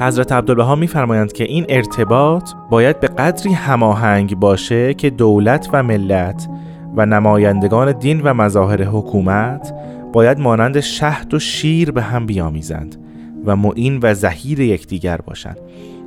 حضرت 0.00 0.32
عبدالبها 0.32 0.74
میفرمایند 0.74 1.32
که 1.32 1.44
این 1.44 1.66
ارتباط 1.68 2.50
باید 2.70 3.00
به 3.00 3.08
قدری 3.08 3.52
هماهنگ 3.52 4.36
باشه 4.36 4.94
که 4.94 5.10
دولت 5.10 5.68
و 5.72 5.82
ملت 5.82 6.48
و 6.96 7.06
نمایندگان 7.06 7.92
دین 7.92 8.20
و 8.24 8.34
مظاهر 8.34 8.82
حکومت 8.82 9.74
باید 10.12 10.38
مانند 10.38 10.80
شهد 10.80 11.34
و 11.34 11.38
شیر 11.38 11.90
به 11.90 12.02
هم 12.02 12.26
بیامیزند. 12.26 12.96
و 13.44 13.56
معین 13.56 13.98
و 14.02 14.14
زهیر 14.14 14.60
یکدیگر 14.60 15.16
باشند. 15.16 15.58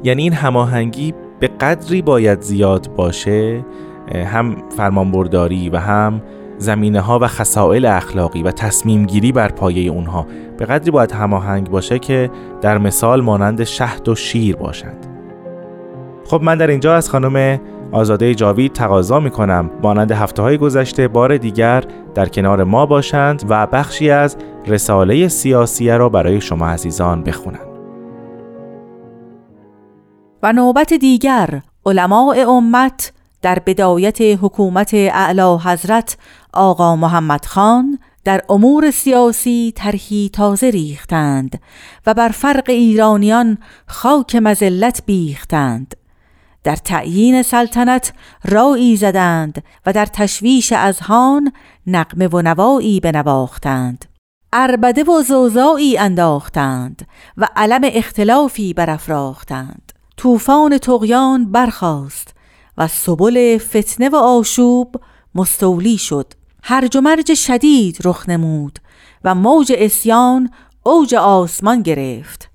یعنی 0.03 0.23
این 0.23 0.33
هماهنگی 0.33 1.13
به 1.39 1.47
قدری 1.47 2.01
باید 2.01 2.41
زیاد 2.41 2.95
باشه 2.95 3.65
هم 4.25 4.55
فرمانبرداری 4.77 5.69
و 5.69 5.77
هم 5.77 6.21
زمینه 6.57 6.99
ها 6.99 7.19
و 7.19 7.27
خسائل 7.27 7.85
اخلاقی 7.85 8.43
و 8.43 8.51
تصمیم 8.51 9.05
گیری 9.05 9.31
بر 9.31 9.47
پایه 9.47 9.91
اونها. 9.91 10.27
به 10.57 10.65
قدری 10.65 10.91
باید 10.91 11.11
هماهنگ 11.11 11.69
باشه 11.69 11.99
که 11.99 12.31
در 12.61 12.77
مثال 12.77 13.21
مانند 13.21 13.63
شهد 13.63 14.09
و 14.09 14.15
شیر 14.15 14.55
باشند. 14.55 15.05
خب 16.25 16.41
من 16.43 16.57
در 16.57 16.67
اینجا 16.67 16.95
از 16.95 17.09
خانم 17.09 17.59
آزاده 17.93 18.35
جاوید 18.35 18.73
تقاضا 18.73 19.19
می 19.19 19.29
کنم 19.29 19.71
مانند 19.83 20.11
هفته 20.11 20.41
های 20.41 20.57
گذشته 20.57 21.07
بار 21.07 21.37
دیگر 21.37 21.83
در 22.15 22.25
کنار 22.25 22.63
ما 22.63 22.85
باشند 22.85 23.43
و 23.49 23.67
بخشی 23.67 24.09
از 24.09 24.37
رساله 24.67 25.27
سیاسیه 25.27 25.97
را 25.97 26.09
برای 26.09 26.41
شما 26.41 26.67
عزیزان 26.67 27.23
بخونند. 27.23 27.67
و 30.43 30.53
نوبت 30.53 30.93
دیگر 30.93 31.61
علماء 31.85 32.49
امت 32.49 33.13
در 33.41 33.59
بدایت 33.65 34.21
حکومت 34.21 34.91
اعلی 34.93 35.57
حضرت 35.65 36.17
آقا 36.53 36.95
محمد 36.95 37.45
خان 37.45 37.99
در 38.23 38.41
امور 38.49 38.91
سیاسی 38.91 39.73
طرحی 39.75 40.29
تازه 40.33 40.69
ریختند 40.69 41.61
و 42.07 42.13
بر 42.13 42.29
فرق 42.29 42.69
ایرانیان 42.69 43.57
خاک 43.87 44.35
مزلت 44.35 45.03
بیختند 45.05 45.95
در 46.63 46.75
تعیین 46.75 47.41
سلطنت 47.41 48.13
رایی 48.45 48.95
زدند 48.95 49.63
و 49.85 49.93
در 49.93 50.05
تشویش 50.05 50.73
اذهان 50.73 51.53
نقمه 51.87 52.27
و 52.27 52.41
نوایی 52.41 52.99
بنواختند. 52.99 54.05
اربده 54.53 55.03
و 55.03 55.21
زوزایی 55.21 55.97
انداختند 55.97 57.07
و 57.37 57.47
علم 57.55 57.81
اختلافی 57.83 58.73
برافراختند. 58.73 59.91
طوفان 60.17 60.77
تقیان 60.77 61.51
برخاست 61.51 62.33
و 62.77 62.87
سبل 62.87 63.57
فتنه 63.57 64.09
و 64.09 64.15
آشوب 64.15 64.95
مستولی 65.35 65.97
شد. 65.97 66.33
هرج 66.63 66.97
و 66.97 67.01
مرج 67.01 67.33
شدید 67.33 67.97
رخ 68.03 68.29
نمود 68.29 68.79
و 69.23 69.35
موج 69.35 69.73
اسیان 69.77 70.49
اوج 70.83 71.15
آسمان 71.15 71.81
گرفت. 71.81 72.52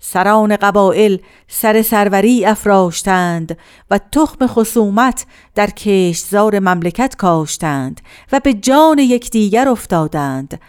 سران 0.00 0.56
قبائل 0.56 1.18
سر 1.48 1.82
سروری 1.82 2.44
افراشتند 2.44 3.58
و 3.90 3.98
تخم 4.12 4.46
خصومت 4.46 5.26
در 5.54 5.70
کشتزار 5.70 6.58
مملکت 6.58 7.16
کاشتند 7.16 8.00
و 8.32 8.40
به 8.40 8.54
جان 8.54 8.98
یکدیگر 8.98 9.68
افتادند. 9.68 10.60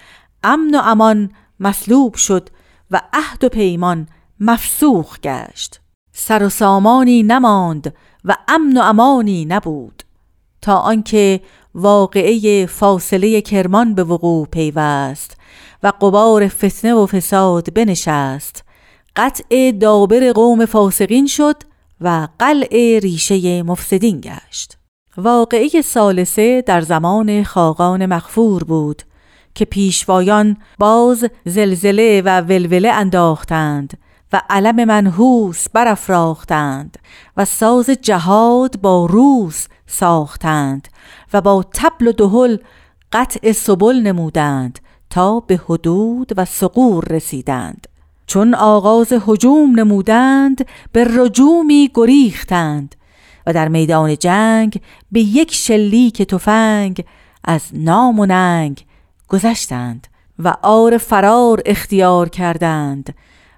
امن 0.44 0.76
و 0.76 0.82
امان 0.84 1.30
مسلوب 1.60 2.16
شد 2.16 2.50
و 2.92 3.02
عهد 3.14 3.44
و 3.44 3.50
پیمان 3.50 4.08
مفسوخ 4.40 5.20
گشت. 5.20 5.82
سر 6.14 6.44
و 6.44 6.50
سامانی 6.50 7.24
نماند 7.24 7.96
و 8.26 8.36
امن 8.48 8.78
و 8.78 8.82
امانی 8.82 9.46
نبود. 9.46 10.04
تا 10.62 10.78
آنکه 10.78 11.42
واقعه 11.76 12.66
فاصله 12.66 13.42
کرمان 13.42 13.96
به 13.96 14.04
وقوع 14.04 14.48
پیوست 14.48 15.38
و 15.84 15.88
قبار 16.02 16.48
فتنه 16.48 16.94
و 16.94 17.06
فساد 17.06 17.74
بنشست 17.74 18.64
قطع 19.16 19.72
دابر 19.72 20.32
قوم 20.32 20.66
فاسقین 20.66 21.28
شد 21.28 21.64
و 22.02 22.28
قلع 22.40 23.00
ریشه 23.00 23.64
مفسدین 23.64 24.22
گشت. 24.22 24.78
واقعه 25.18 25.82
سالسه 25.82 26.62
در 26.62 26.82
زمان 26.82 27.44
خاقان 27.44 28.06
مخفور 28.06 28.64
بود 28.64 29.02
که 29.56 29.66
پیشوایان 29.66 30.58
باز 30.80 31.26
زلزله 31.46 32.22
و 32.26 32.42
ولوله 32.42 32.92
انداختند 32.92 33.98
و 34.34 34.42
علم 34.50 34.84
منحوس 34.84 35.70
برافراختند 35.74 36.98
و 37.38 37.46
ساز 37.46 37.90
جهاد 37.90 38.82
با 38.82 39.06
روس 39.06 39.68
ساختند 39.88 40.88
و 41.34 41.42
با 41.42 41.66
تبل 41.74 42.08
و 42.08 42.12
دهل 42.12 42.58
قطع 43.12 43.52
سبل 43.52 43.96
نمودند 43.96 44.80
تا 45.10 45.40
به 45.40 45.62
حدود 45.66 46.32
و 46.38 46.46
سقور 46.46 47.06
رسیدند. 47.06 47.88
چون 48.28 48.54
آغاز 48.54 49.14
هجوم 49.28 49.80
نمودند 49.80 50.66
به 50.92 51.08
رجومی 51.10 51.92
گریختند 51.94 52.96
و 53.48 53.54
در 53.54 53.68
میدان 53.68 54.18
جنگ 54.18 54.82
به 55.12 55.20
یک 55.20 55.54
شلیک 55.54 56.22
تفنگ 56.22 57.06
از 57.44 57.62
نام 57.74 58.20
و 58.20 58.26
ننگ 58.26 58.86
گذشتند 59.28 60.08
و 60.40 60.54
آر 60.62 60.98
فرار 60.98 61.62
اختیار 61.66 62.30
کردند 62.30 63.16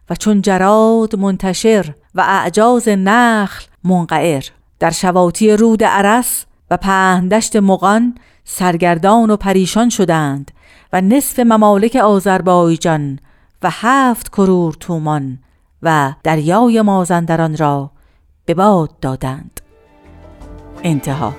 و 0.10 0.16
چون 0.16 0.42
جراد 0.42 1.16
منتشر 1.16 1.94
و 2.16 2.22
اعجاز 2.22 2.88
نخل 2.88 3.66
منقعر 3.84 4.44
در 4.80 4.92
شواتی 4.92 5.52
رود 5.52 5.84
عرس 5.84 6.46
و 6.72 6.78
پهندشت 6.78 7.56
مغان 7.56 8.18
سرگردان 8.44 9.30
و 9.30 9.38
پریشان 9.38 9.90
شدند 9.90 10.52
و 10.94 11.02
نصف 11.02 11.40
ممالک 11.40 11.96
آذربایجان 11.96 13.20
و 13.64 13.70
هفت 13.72 14.30
کرور 14.30 14.74
تومان 14.80 15.40
و 15.84 16.14
دریای 16.24 16.82
مازندران 16.82 17.58
را 17.58 17.92
به 18.46 18.54
باد 18.54 18.90
دادند. 19.02 19.62
انتها. 20.84 21.34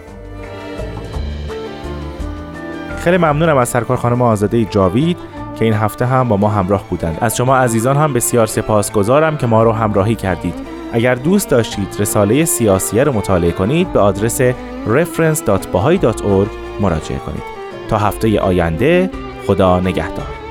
خیلی 2.97 3.17
ممنونم 3.17 3.57
از 3.57 3.69
سرکار 3.69 3.97
خانم 3.97 4.23
آزاده 4.23 4.65
جاوید 4.65 5.17
که 5.59 5.65
این 5.65 5.75
هفته 5.75 6.07
هم 6.07 6.29
با 6.29 6.37
ما 6.37 6.49
همراه 6.49 6.85
بودند. 6.91 7.19
از 7.21 7.37
شما 7.37 7.57
عزیزان 7.57 7.97
هم 7.97 8.13
بسیار 8.13 8.47
سپاسگزارم 8.47 9.37
که 9.37 9.47
ما 9.47 9.63
رو 9.63 9.73
همراهی 9.73 10.15
کردید. 10.15 10.55
اگر 10.93 11.15
دوست 11.15 11.49
داشتید 11.49 11.97
رساله 11.99 12.45
سیاسیه 12.45 13.05
رو 13.05 13.13
مطالعه 13.13 13.53
کنید 13.53 13.93
به 13.93 14.01
آدرس 14.01 14.41
reference.bahai.org 14.87 16.81
مراجعه 16.81 17.19
کنید. 17.19 17.43
تا 17.89 17.99
هفته 17.99 18.41
آینده 18.41 19.11
خدا 19.47 19.81
نگهدار. 19.81 20.44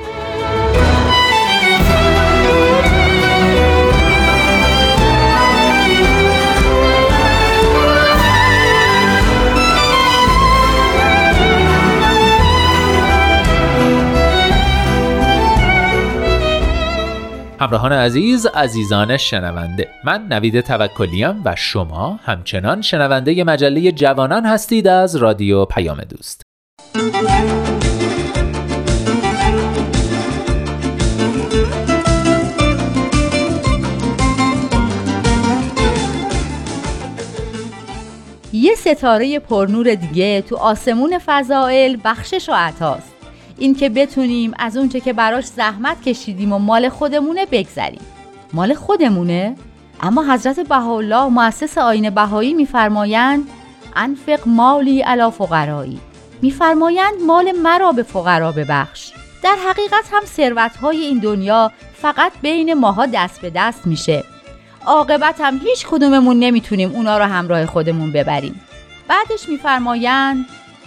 همراهان 17.63 17.91
عزیز 17.91 18.45
عزیزان 18.45 19.17
شنونده. 19.17 19.89
من 20.05 20.27
نوید 20.29 20.61
توکلیم 20.61 21.41
و 21.45 21.55
شما 21.55 22.19
همچنان 22.23 22.81
شنونده 22.81 23.43
مجله 23.43 23.91
جوانان 23.91 24.45
هستید 24.45 24.87
از 24.87 25.15
رادیو 25.15 25.65
پیام 25.65 26.01
دوست. 26.01 26.41
یه 38.53 38.75
ستاره 38.75 39.39
پرنور 39.39 39.95
دیگه 39.95 40.41
تو 40.41 40.57
آسمون 40.57 41.19
فضائل 41.25 41.97
بخشش 42.05 42.49
و 42.49 42.53
عطاست. 42.55 43.22
اینکه 43.57 43.89
بتونیم 43.89 44.53
از 44.59 44.77
اونچه 44.77 44.99
که 44.99 45.13
براش 45.13 45.45
زحمت 45.45 46.01
کشیدیم 46.01 46.53
و 46.53 46.59
مال 46.59 46.89
خودمونه 46.89 47.45
بگذریم. 47.45 48.01
مال 48.53 48.73
خودمونه؟ 48.73 49.55
اما 50.01 50.33
حضرت 50.33 50.59
بهاءالله 50.59 51.25
مؤسس 51.25 51.77
آین 51.77 52.09
بهایی 52.09 52.53
میفرمایند 52.53 53.49
انفق 53.95 54.39
مالی 54.45 55.01
علی 55.01 55.31
فقرایی. 55.31 55.99
میفرمایند 56.41 57.13
مال 57.27 57.51
مرا 57.51 57.91
به 57.91 58.03
فقرا 58.03 58.51
ببخش. 58.51 59.11
در 59.43 59.55
حقیقت 59.69 60.05
هم 60.11 60.25
ثروت 60.25 60.77
های 60.77 60.97
این 60.97 61.19
دنیا 61.19 61.71
فقط 61.93 62.31
بین 62.41 62.73
ماها 62.73 63.05
دست 63.05 63.41
به 63.41 63.49
دست 63.55 63.87
میشه. 63.87 64.23
عاقبت 64.85 65.41
هم 65.41 65.57
هیچ 65.63 65.87
کدوممون 65.87 66.39
نمی‌تونیم 66.39 66.91
اونا 66.91 67.17
رو 67.17 67.23
همراه 67.23 67.65
خودمون 67.65 68.11
ببریم. 68.11 68.61
بعدش 69.07 69.49
میفرمایند 69.49 70.45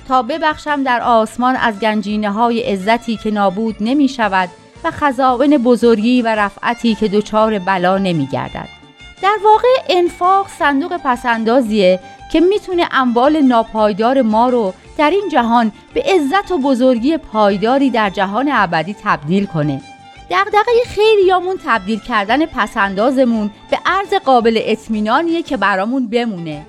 تا 0.08 0.22
ببخشم 0.22 0.82
در 0.82 1.00
آسمان 1.00 1.56
از 1.56 1.80
گنجینه 1.80 2.30
های 2.30 2.60
عزتی 2.60 3.16
که 3.16 3.30
نابود 3.30 3.76
نمی 3.80 4.08
شود 4.08 4.48
و 4.84 4.90
خزائن 4.90 5.58
بزرگی 5.58 6.22
و 6.22 6.26
رفعتی 6.34 6.94
که 6.94 7.08
دچار 7.08 7.58
بلا 7.58 7.98
نمی 7.98 8.26
گردد. 8.26 8.68
در 9.22 9.36
واقع 9.44 9.68
انفاق 9.88 10.48
صندوق 10.48 10.96
پسندازیه 11.04 12.00
که 12.32 12.40
می‌تونه 12.40 12.88
اموال 12.90 13.40
ناپایدار 13.40 14.22
ما 14.22 14.48
رو 14.48 14.74
در 14.98 15.10
این 15.10 15.28
جهان 15.28 15.72
به 15.94 16.02
عزت 16.02 16.50
و 16.50 16.58
بزرگی 16.58 17.16
پایداری 17.16 17.90
در 17.90 18.10
جهان 18.10 18.48
ابدی 18.52 18.96
تبدیل 19.04 19.46
کنه. 19.46 19.80
دغدغه 20.30 20.72
خیلیامون 20.86 21.56
تبدیل 21.66 22.00
کردن 22.00 22.46
پسندازمون 22.46 23.50
به 23.70 23.78
ارز 23.86 24.14
قابل 24.24 24.60
اطمینانیه 24.64 25.42
که 25.42 25.56
برامون 25.56 26.08
بمونه. 26.08 26.66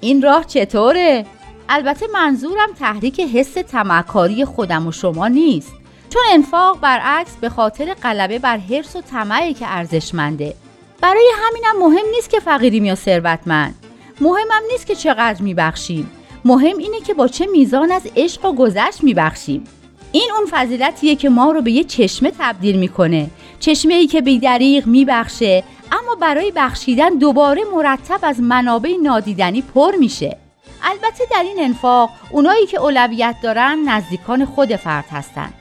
این 0.00 0.22
راه 0.22 0.44
چطوره؟ 0.44 1.26
البته 1.68 2.06
منظورم 2.14 2.72
تحریک 2.78 3.20
حس 3.20 3.52
تمکاری 3.52 4.44
خودم 4.44 4.86
و 4.86 4.92
شما 4.92 5.28
نیست. 5.28 5.72
چون 6.10 6.22
انفاق 6.30 6.80
برعکس 6.80 7.36
به 7.40 7.48
خاطر 7.48 7.94
غلبه 7.94 8.38
بر 8.38 8.56
حرس 8.56 8.96
و 8.96 9.00
طمعی 9.00 9.54
که 9.54 9.66
ارزشمنده. 9.68 10.54
برای 11.00 11.30
همینم 11.36 11.86
مهم 11.86 12.06
نیست 12.14 12.30
که 12.30 12.40
فقیریم 12.40 12.84
یا 12.84 12.94
ثروتمند. 12.94 13.74
مهمم 14.20 14.62
نیست 14.72 14.86
که 14.86 14.94
چقدر 14.94 15.42
میبخشیم. 15.42 16.10
مهم 16.44 16.78
اینه 16.78 17.00
که 17.00 17.14
با 17.14 17.28
چه 17.28 17.46
میزان 17.46 17.92
از 17.92 18.02
عشق 18.16 18.44
و 18.44 18.52
گذشت 18.52 19.02
میبخشیم. 19.02 19.64
این 20.12 20.30
اون 20.38 20.46
فضیلتیه 20.50 21.16
که 21.16 21.28
ما 21.28 21.50
رو 21.50 21.62
به 21.62 21.70
یه 21.70 21.84
چشمه 21.84 22.32
تبدیل 22.38 22.76
می‌کنه. 22.78 23.30
چشمه 23.60 23.94
ای 23.94 24.06
که 24.06 24.20
بیدریغ 24.20 24.86
میبخشه 24.86 25.64
اما 25.92 26.14
برای 26.14 26.52
بخشیدن 26.56 27.08
دوباره 27.08 27.62
مرتب 27.74 28.18
از 28.22 28.40
منابع 28.40 28.96
نادیدنی 29.02 29.62
پر 29.62 29.94
میشه. 29.96 30.36
البته 30.84 31.24
در 31.30 31.42
این 31.42 31.56
انفاق 31.60 32.10
اونایی 32.30 32.66
که 32.66 32.80
اولویت 32.80 33.36
دارن 33.42 33.78
نزدیکان 33.88 34.44
خود 34.44 34.76
فرد 34.76 35.04
هستن. 35.10 35.52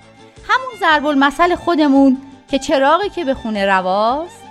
همون 0.50 0.80
ضرب 0.80 1.06
المثل 1.06 1.56
خودمون 1.56 2.18
که 2.48 2.60
چراغی 2.60 3.10
که 3.10 3.26
به 3.26 3.34
خونه 3.34 3.66
رواست. 3.66 4.44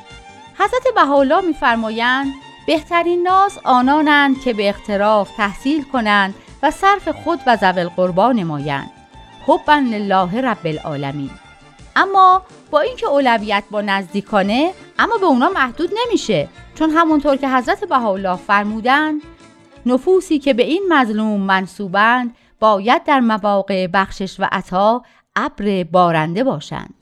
حضرت 0.54 0.94
بهاءالله 0.94 1.40
میفرمایند 1.40 2.32
بهترین 2.66 3.22
ناس 3.22 3.58
آنانند 3.64 4.40
که 4.40 4.52
به 4.52 4.68
اختراف 4.68 5.30
تحصیل 5.36 5.82
کنند 5.82 6.34
و 6.62 6.70
صرف 6.70 7.08
خود 7.08 7.40
و 7.46 7.56
زول 7.56 7.88
قربان 7.88 8.36
نمایند. 8.36 8.90
حبا 9.46 9.74
لله 9.74 10.40
رب 10.40 10.66
العالمین. 10.66 11.30
اما 11.96 12.42
با 12.70 12.80
اینکه 12.80 13.06
اولویت 13.06 13.64
با 13.70 13.80
نزدیکانه 13.80 14.72
اما 14.98 15.16
به 15.16 15.26
اونا 15.26 15.48
محدود 15.48 15.90
نمیشه. 16.06 16.48
چون 16.74 16.90
همونطور 16.90 17.36
که 17.36 17.48
حضرت 17.48 17.84
بهاءالله 17.84 18.36
فرمودند 18.36 19.22
نفوسی 19.86 20.38
که 20.38 20.54
به 20.54 20.62
این 20.62 20.82
مظلوم 20.88 21.40
منصوبند 21.40 22.34
باید 22.60 23.04
در 23.04 23.20
مواقع 23.20 23.86
بخشش 23.86 24.40
و 24.40 24.48
عطا 24.52 25.02
ابر 25.36 25.84
بارنده 25.84 26.44
باشند 26.44 26.94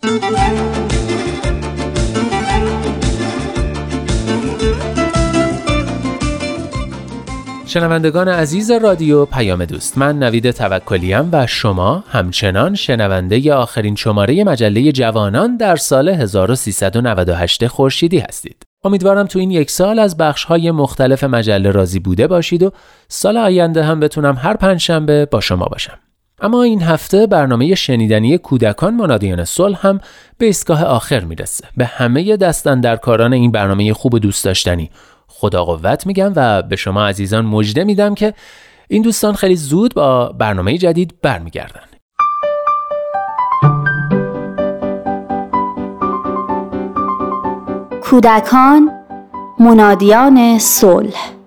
شنوندگان 7.71 8.29
عزیز 8.29 8.71
رادیو 8.71 9.25
پیام 9.25 9.65
دوست 9.65 9.99
من 9.99 10.19
نوید 10.19 10.51
توکلیم 10.51 11.29
و 11.33 11.47
شما 11.47 12.05
همچنان 12.09 12.75
شنونده 12.75 13.55
آخرین 13.55 13.95
شماره 13.95 14.45
مجله 14.45 14.93
جوانان 14.93 15.57
در 15.57 15.77
سال 15.77 16.09
1398 16.09 17.67
خورشیدی 17.67 18.19
هستید. 18.19 18.70
امیدوارم 18.85 19.27
تو 19.27 19.39
این 19.39 19.51
یک 19.51 19.71
سال 19.71 19.99
از 19.99 20.17
بخش 20.17 20.45
های 20.45 20.71
مختلف 20.71 21.25
مجله 21.25 21.71
راضی 21.71 21.99
بوده 21.99 22.27
باشید 22.27 22.63
و 22.63 22.73
سال 23.09 23.37
آینده 23.37 23.85
هم 23.85 24.01
بتونم 24.01 24.37
هر 24.37 24.55
پنجشنبه 24.57 25.27
با 25.27 25.41
شما 25.41 25.65
باشم. 25.65 25.99
اما 26.41 26.63
این 26.63 26.83
هفته 26.83 27.27
برنامه 27.27 27.75
شنیدنی 27.75 28.39
کودکان 28.39 28.95
منادیان 28.95 29.45
صلح 29.45 29.87
هم 29.87 30.01
به 30.39 30.47
ایستگاه 30.47 30.85
آخر 30.85 31.21
می‌رسه. 31.21 31.65
به 31.77 31.85
همه 31.85 32.37
دستن 32.37 32.81
در 32.81 32.97
کاران 32.97 33.33
این 33.33 33.53
برنامه 33.53 33.93
خوب 33.93 34.15
و 34.15 34.19
دوست 34.19 34.45
داشتنی 34.45 34.91
خدا 35.27 35.65
قوت 35.65 36.07
میگم 36.07 36.33
و 36.37 36.63
به 36.63 36.77
شما 36.77 37.07
عزیزان 37.07 37.45
مژده 37.45 37.85
میدم 37.85 38.15
که 38.15 38.35
این 38.89 39.03
دوستان 39.03 39.35
خیلی 39.35 39.57
زود 39.57 39.95
با 39.95 40.29
برنامه 40.29 40.79
جدید 40.79 41.15
برمیگردن 41.23 41.90
کودکان 48.11 48.91
منادیان 49.59 50.59
صلح. 50.59 51.40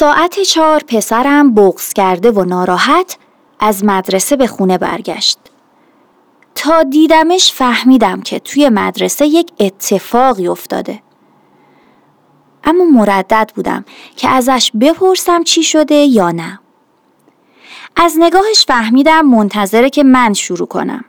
ساعت 0.00 0.40
چهار 0.40 0.82
پسرم 0.88 1.54
بغز 1.54 1.92
کرده 1.92 2.30
و 2.30 2.44
ناراحت 2.44 3.18
از 3.58 3.84
مدرسه 3.84 4.36
به 4.36 4.46
خونه 4.46 4.78
برگشت. 4.78 5.38
تا 6.54 6.82
دیدمش 6.82 7.52
فهمیدم 7.52 8.20
که 8.20 8.38
توی 8.38 8.68
مدرسه 8.68 9.26
یک 9.26 9.52
اتفاقی 9.60 10.48
افتاده. 10.48 11.02
اما 12.64 12.84
مردد 12.84 13.50
بودم 13.54 13.84
که 14.16 14.28
ازش 14.28 14.72
بپرسم 14.80 15.42
چی 15.42 15.62
شده 15.62 15.94
یا 15.94 16.30
نه. 16.30 16.60
از 17.96 18.16
نگاهش 18.18 18.64
فهمیدم 18.66 19.26
منتظره 19.26 19.90
که 19.90 20.04
من 20.04 20.32
شروع 20.32 20.68
کنم. 20.68 21.04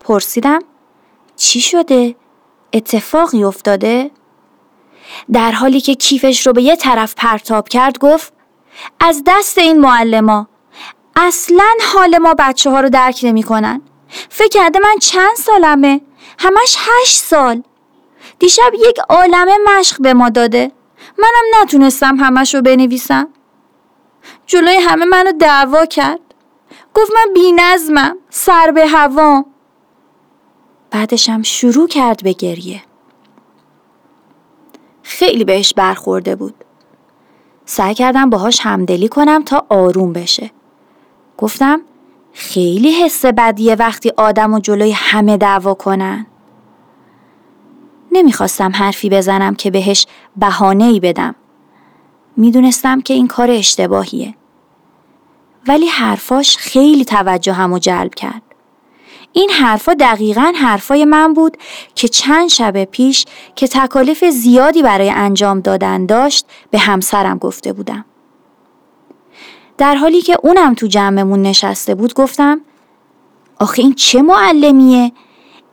پرسیدم 0.00 0.60
چی 1.36 1.60
شده؟ 1.60 2.16
اتفاقی 2.72 3.44
افتاده؟ 3.44 4.10
در 5.32 5.52
حالی 5.52 5.80
که 5.80 5.94
کیفش 5.94 6.46
رو 6.46 6.52
به 6.52 6.62
یه 6.62 6.76
طرف 6.76 7.14
پرتاب 7.14 7.68
کرد 7.68 7.98
گفت 7.98 8.32
از 9.00 9.22
دست 9.26 9.58
این 9.58 9.80
معلما 9.80 10.48
اصلا 11.16 11.72
حال 11.94 12.18
ما 12.18 12.34
بچه 12.38 12.70
ها 12.70 12.80
رو 12.80 12.88
درک 12.88 13.20
نمی 13.22 13.42
کنن. 13.42 13.82
فکر 14.28 14.48
کرده 14.48 14.78
من 14.78 14.98
چند 15.00 15.36
سالمه؟ 15.36 16.00
همش 16.38 16.76
هشت 16.78 17.16
سال. 17.16 17.62
دیشب 18.38 18.72
یک 18.74 18.98
عالمه 19.08 19.58
مشق 19.66 20.02
به 20.02 20.14
ما 20.14 20.28
داده. 20.28 20.72
منم 21.18 21.62
نتونستم 21.62 22.16
همش 22.16 22.54
رو 22.54 22.62
بنویسم. 22.62 23.28
جلوی 24.46 24.76
همه 24.76 25.04
منو 25.04 25.32
دعوا 25.32 25.86
کرد. 25.86 26.20
گفت 26.94 27.12
من 27.14 27.32
بی 27.34 27.52
نظمم 27.52 28.16
سر 28.30 28.70
به 28.70 28.86
هوا. 28.86 29.44
بعدشم 30.90 31.42
شروع 31.42 31.88
کرد 31.88 32.22
به 32.22 32.32
گریه. 32.32 32.82
خیلی 35.08 35.44
بهش 35.44 35.74
برخورده 35.74 36.36
بود. 36.36 36.54
سعی 37.64 37.94
کردم 37.94 38.30
باهاش 38.30 38.60
همدلی 38.62 39.08
کنم 39.08 39.42
تا 39.42 39.66
آروم 39.68 40.12
بشه. 40.12 40.50
گفتم 41.38 41.80
خیلی 42.32 42.90
حس 42.90 43.24
بدیه 43.24 43.74
وقتی 43.74 44.12
آدم 44.16 44.54
و 44.54 44.60
جلوی 44.60 44.90
همه 44.90 45.36
دعوا 45.36 45.74
کنن. 45.74 46.26
نمی‌خواستم 48.12 48.72
حرفی 48.74 49.10
بزنم 49.10 49.54
که 49.54 49.70
بهش 49.70 50.06
بهانه 50.36 50.84
ای 50.84 51.00
بدم. 51.00 51.34
می‌دونستم 52.36 53.00
که 53.00 53.14
این 53.14 53.28
کار 53.28 53.50
اشتباهیه. 53.50 54.34
ولی 55.68 55.86
حرفاش 55.86 56.56
خیلی 56.56 57.04
توجه 57.04 57.52
همو 57.52 57.78
جلب 57.78 58.14
کرد. 58.14 58.42
این 59.36 59.50
حرفا 59.50 59.94
دقیقا 59.94 60.52
حرفای 60.56 61.04
من 61.04 61.32
بود 61.32 61.56
که 61.94 62.08
چند 62.08 62.48
شب 62.48 62.84
پیش 62.84 63.24
که 63.54 63.68
تکالیف 63.68 64.24
زیادی 64.24 64.82
برای 64.82 65.10
انجام 65.10 65.60
دادن 65.60 66.06
داشت 66.06 66.46
به 66.70 66.78
همسرم 66.78 67.38
گفته 67.38 67.72
بودم. 67.72 68.04
در 69.78 69.94
حالی 69.94 70.22
که 70.22 70.36
اونم 70.42 70.74
تو 70.74 70.86
جمعمون 70.86 71.42
نشسته 71.42 71.94
بود 71.94 72.14
گفتم 72.14 72.60
آخه 73.60 73.82
این 73.82 73.94
چه 73.94 74.22
معلمیه؟ 74.22 75.12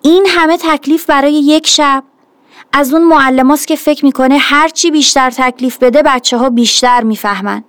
این 0.01 0.25
همه 0.29 0.57
تکلیف 0.57 1.05
برای 1.05 1.33
یک 1.33 1.67
شب 1.67 2.03
از 2.73 2.93
اون 2.93 3.03
معلماست 3.03 3.67
که 3.67 3.75
فکر 3.75 4.05
می‌کنه 4.05 4.37
هرچی 4.37 4.91
بیشتر 4.91 5.29
تکلیف 5.29 5.77
بده 5.77 6.03
بچه 6.05 6.37
ها 6.37 6.49
بیشتر 6.49 7.03
می‌فهمن. 7.03 7.63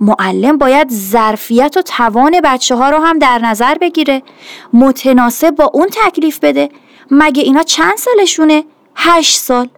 معلم 0.00 0.58
باید 0.58 0.90
ظرفیت 0.90 1.76
و 1.76 1.82
توان 1.82 2.40
بچه 2.44 2.76
ها 2.76 2.90
رو 2.90 2.98
هم 2.98 3.18
در 3.18 3.38
نظر 3.38 3.74
بگیره 3.80 4.22
متناسب 4.72 5.50
با 5.50 5.70
اون 5.74 5.88
تکلیف 5.92 6.38
بده 6.42 6.68
مگه 7.10 7.42
اینا 7.42 7.62
چند 7.62 7.96
سالشونه؟ 7.96 8.64
هشت 8.96 9.38
سال 9.38 9.68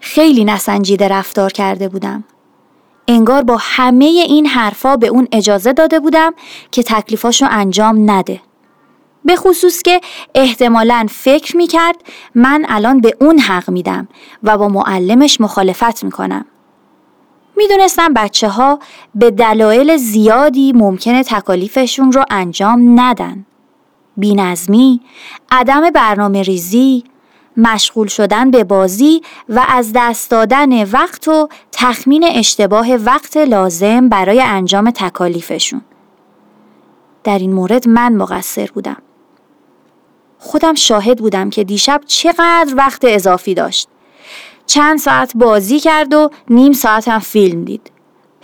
خیلی 0.00 0.44
نسنجیده 0.44 1.08
رفتار 1.08 1.52
کرده 1.52 1.88
بودم. 1.88 2.24
انگار 3.08 3.42
با 3.42 3.56
همه 3.60 4.04
این 4.04 4.46
حرفا 4.46 4.96
به 4.96 5.06
اون 5.06 5.28
اجازه 5.32 5.72
داده 5.72 6.00
بودم 6.00 6.34
که 6.70 6.82
تکلیفاشو 6.82 7.46
انجام 7.50 8.10
نده. 8.10 8.40
به 9.24 9.36
خصوص 9.36 9.82
که 9.82 10.00
احتمالا 10.34 11.06
فکر 11.10 11.56
می‌کرد 11.56 11.96
من 12.34 12.66
الان 12.68 13.00
به 13.00 13.16
اون 13.20 13.38
حق 13.38 13.70
میدم 13.70 14.08
و 14.42 14.58
با 14.58 14.68
معلمش 14.68 15.40
مخالفت 15.40 16.04
می‌کنم. 16.04 16.44
می‌دونستم 17.56 18.14
بچه 18.14 18.48
ها 18.48 18.78
به 19.14 19.30
دلایل 19.30 19.96
زیادی 19.96 20.72
ممکنه 20.72 21.22
تکالیفشون 21.22 22.12
رو 22.12 22.24
انجام 22.30 23.00
ندن. 23.00 23.46
بینظمی، 24.16 25.00
عدم 25.50 25.90
برنامه 25.90 26.42
ریزی، 26.42 27.04
مشغول 27.56 28.06
شدن 28.06 28.50
به 28.50 28.64
بازی 28.64 29.22
و 29.48 29.66
از 29.68 29.92
دست 29.94 30.30
دادن 30.30 30.84
وقت 30.84 31.28
و 31.28 31.48
تخمین 31.72 32.24
اشتباه 32.24 32.94
وقت 32.94 33.36
لازم 33.36 34.08
برای 34.08 34.42
انجام 34.42 34.90
تکالیفشون. 34.90 35.82
در 37.24 37.38
این 37.38 37.52
مورد 37.52 37.88
من 37.88 38.12
مقصر 38.16 38.68
بودم. 38.74 39.02
خودم 40.38 40.74
شاهد 40.74 41.18
بودم 41.18 41.50
که 41.50 41.64
دیشب 41.64 42.00
چقدر 42.06 42.74
وقت 42.76 43.04
اضافی 43.04 43.54
داشت. 43.54 43.88
چند 44.72 44.98
ساعت 44.98 45.36
بازی 45.36 45.80
کرد 45.80 46.14
و 46.14 46.30
نیم 46.50 46.72
ساعت 46.72 47.08
هم 47.08 47.18
فیلم 47.18 47.64
دید. 47.64 47.90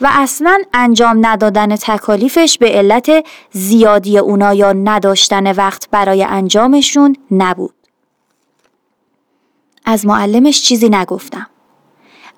و 0.01 0.09
اصلا 0.13 0.63
انجام 0.73 1.27
ندادن 1.27 1.77
تکالیفش 1.77 2.59
به 2.59 2.69
علت 2.69 3.27
زیادی 3.51 4.19
اونا 4.19 4.55
یا 4.55 4.73
نداشتن 4.73 5.53
وقت 5.53 5.91
برای 5.91 6.25
انجامشون 6.25 7.17
نبود. 7.31 7.75
از 9.85 10.07
معلمش 10.07 10.63
چیزی 10.63 10.89
نگفتم. 10.89 11.47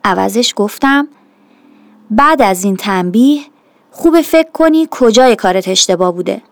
عوضش 0.04 0.52
گفتم 0.56 1.08
بعد 2.10 2.42
از 2.42 2.64
این 2.64 2.76
تنبیه 2.76 3.42
خوب 3.90 4.20
فکر 4.20 4.50
کنی 4.50 4.88
کجای 4.90 5.36
کارت 5.36 5.68
اشتباه 5.68 6.14
بوده. 6.14 6.42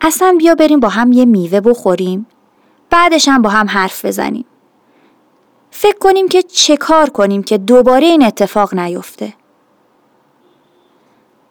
اصلا 0.00 0.34
بیا 0.38 0.54
بریم 0.54 0.80
با 0.80 0.88
هم 0.88 1.12
یه 1.12 1.24
میوه 1.24 1.60
بخوریم 1.60 2.26
بعدش 2.90 3.28
هم 3.28 3.42
با 3.42 3.50
هم 3.50 3.68
حرف 3.68 4.04
بزنیم. 4.04 4.44
فکر 5.76 5.98
کنیم 5.98 6.28
که 6.28 6.42
چه 6.42 6.76
کار 6.76 7.10
کنیم 7.10 7.42
که 7.42 7.58
دوباره 7.58 8.06
این 8.06 8.24
اتفاق 8.24 8.74
نیفته. 8.74 9.34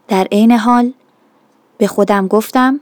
در 0.07 0.27
عین 0.31 0.51
حال 0.51 0.93
به 1.77 1.87
خودم 1.87 2.27
گفتم 2.27 2.79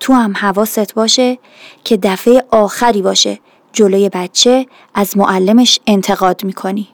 تو 0.00 0.12
هم 0.12 0.36
حواست 0.36 0.94
باشه 0.94 1.38
که 1.84 1.96
دفعه 1.96 2.44
آخری 2.50 3.02
باشه 3.02 3.38
جلوی 3.72 4.08
بچه 4.08 4.66
از 4.94 5.16
معلمش 5.16 5.80
انتقاد 5.86 6.44
می‌کنی. 6.44 6.88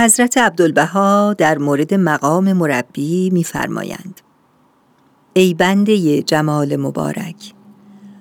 حضرت 0.00 0.38
عبدالبها 0.38 1.34
در 1.38 1.58
مورد 1.58 1.94
مقام 1.94 2.52
مربی 2.52 3.30
می‌فرمایند. 3.30 4.20
ای 5.32 5.54
بنده 5.54 6.22
جمال 6.22 6.76
مبارک 6.76 7.54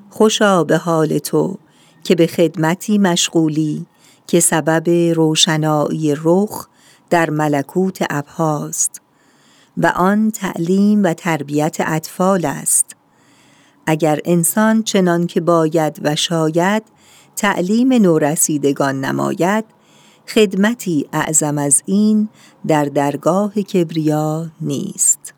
خوشا 0.09 0.63
به 0.63 0.77
حال 0.77 1.17
تو 1.17 1.57
که 2.03 2.15
به 2.15 2.27
خدمتی 2.27 2.97
مشغولی 2.97 3.85
که 4.27 4.39
سبب 4.39 4.89
روشنایی 5.15 6.15
رخ 6.23 6.67
در 7.09 7.29
ملکوت 7.29 8.05
ابهاست 8.09 9.01
و 9.77 9.87
آن 9.95 10.31
تعلیم 10.31 11.03
و 11.03 11.13
تربیت 11.13 11.77
اطفال 11.79 12.45
است. 12.45 12.95
اگر 13.85 14.19
انسان 14.25 14.83
چنان 14.83 15.27
که 15.27 15.41
باید 15.41 15.99
و 16.03 16.15
شاید 16.15 16.83
تعلیم 17.35 17.93
نورسیدگان 17.93 19.05
نماید 19.05 19.76
خدمتی 20.27 21.07
اعظم 21.13 21.57
از 21.57 21.83
این 21.85 22.29
در 22.67 22.85
درگاه 22.85 23.53
کبریا 23.53 24.51
نیست. 24.61 25.33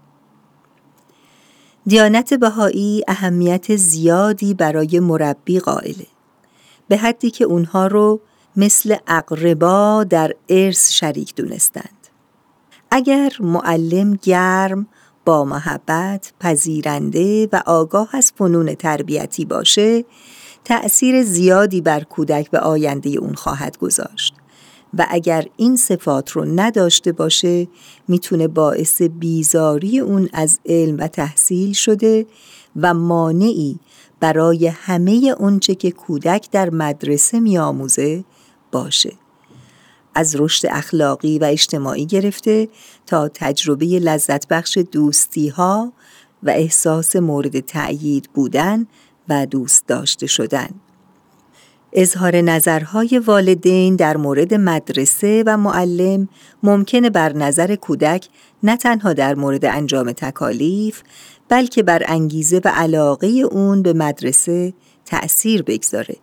دیانت 1.85 2.33
بهایی 2.33 3.03
اهمیت 3.07 3.75
زیادی 3.75 4.53
برای 4.53 4.99
مربی 4.99 5.59
قائله 5.59 6.07
به 6.87 6.97
حدی 6.97 7.31
که 7.31 7.45
اونها 7.45 7.87
رو 7.87 8.21
مثل 8.55 8.95
اقربا 9.07 10.05
در 10.09 10.35
ارث 10.49 10.91
شریک 10.91 11.35
دونستند. 11.35 12.07
اگر 12.91 13.31
معلم 13.39 14.19
گرم 14.23 14.87
با 15.25 15.45
محبت 15.45 16.33
پذیرنده 16.39 17.49
و 17.51 17.61
آگاه 17.65 18.09
از 18.15 18.31
فنون 18.35 18.75
تربیتی 18.75 19.45
باشه 19.45 20.05
تأثیر 20.65 21.23
زیادی 21.23 21.81
بر 21.81 22.03
کودک 22.03 22.51
به 22.51 22.59
آینده 22.59 23.09
اون 23.09 23.33
خواهد 23.33 23.77
گذاشت. 23.77 24.38
و 24.97 25.05
اگر 25.09 25.45
این 25.57 25.75
صفات 25.75 26.31
رو 26.31 26.45
نداشته 26.45 27.11
باشه 27.11 27.67
می‌تونه 28.07 28.47
باعث 28.47 29.01
بیزاری 29.01 29.99
اون 29.99 30.29
از 30.33 30.59
علم 30.65 30.97
و 30.99 31.07
تحصیل 31.07 31.73
شده 31.73 32.25
و 32.75 32.93
مانعی 32.93 33.79
برای 34.19 34.67
همه 34.67 35.35
اونچه 35.39 35.75
که 35.75 35.91
کودک 35.91 36.51
در 36.51 36.69
مدرسه 36.69 37.39
میآموزه 37.39 38.23
باشه. 38.71 39.13
از 40.15 40.35
رشد 40.39 40.67
اخلاقی 40.71 41.39
و 41.39 41.43
اجتماعی 41.43 42.05
گرفته 42.05 42.69
تا 43.05 43.29
تجربه 43.33 43.85
لذت 43.85 44.47
بخش 44.47 44.77
دوستی 44.91 45.47
ها 45.47 45.93
و 46.43 46.49
احساس 46.49 47.15
مورد 47.15 47.59
تأیید 47.59 48.29
بودن 48.33 48.87
و 49.29 49.45
دوست 49.45 49.87
داشته 49.87 50.27
شدن. 50.27 50.69
اظهار 51.93 52.35
نظرهای 52.35 53.19
والدین 53.19 53.95
در 53.95 54.17
مورد 54.17 54.53
مدرسه 54.53 55.43
و 55.45 55.57
معلم 55.57 56.27
ممکنه 56.63 57.09
بر 57.09 57.33
نظر 57.33 57.75
کودک 57.75 58.27
نه 58.63 58.77
تنها 58.77 59.13
در 59.13 59.35
مورد 59.35 59.65
انجام 59.65 60.11
تکالیف 60.11 61.01
بلکه 61.49 61.83
بر 61.83 62.03
انگیزه 62.07 62.61
و 62.65 62.67
علاقه 62.67 63.27
اون 63.27 63.81
به 63.81 63.93
مدرسه 63.93 64.73
تأثیر 65.05 65.63
بگذاره. 65.63 66.15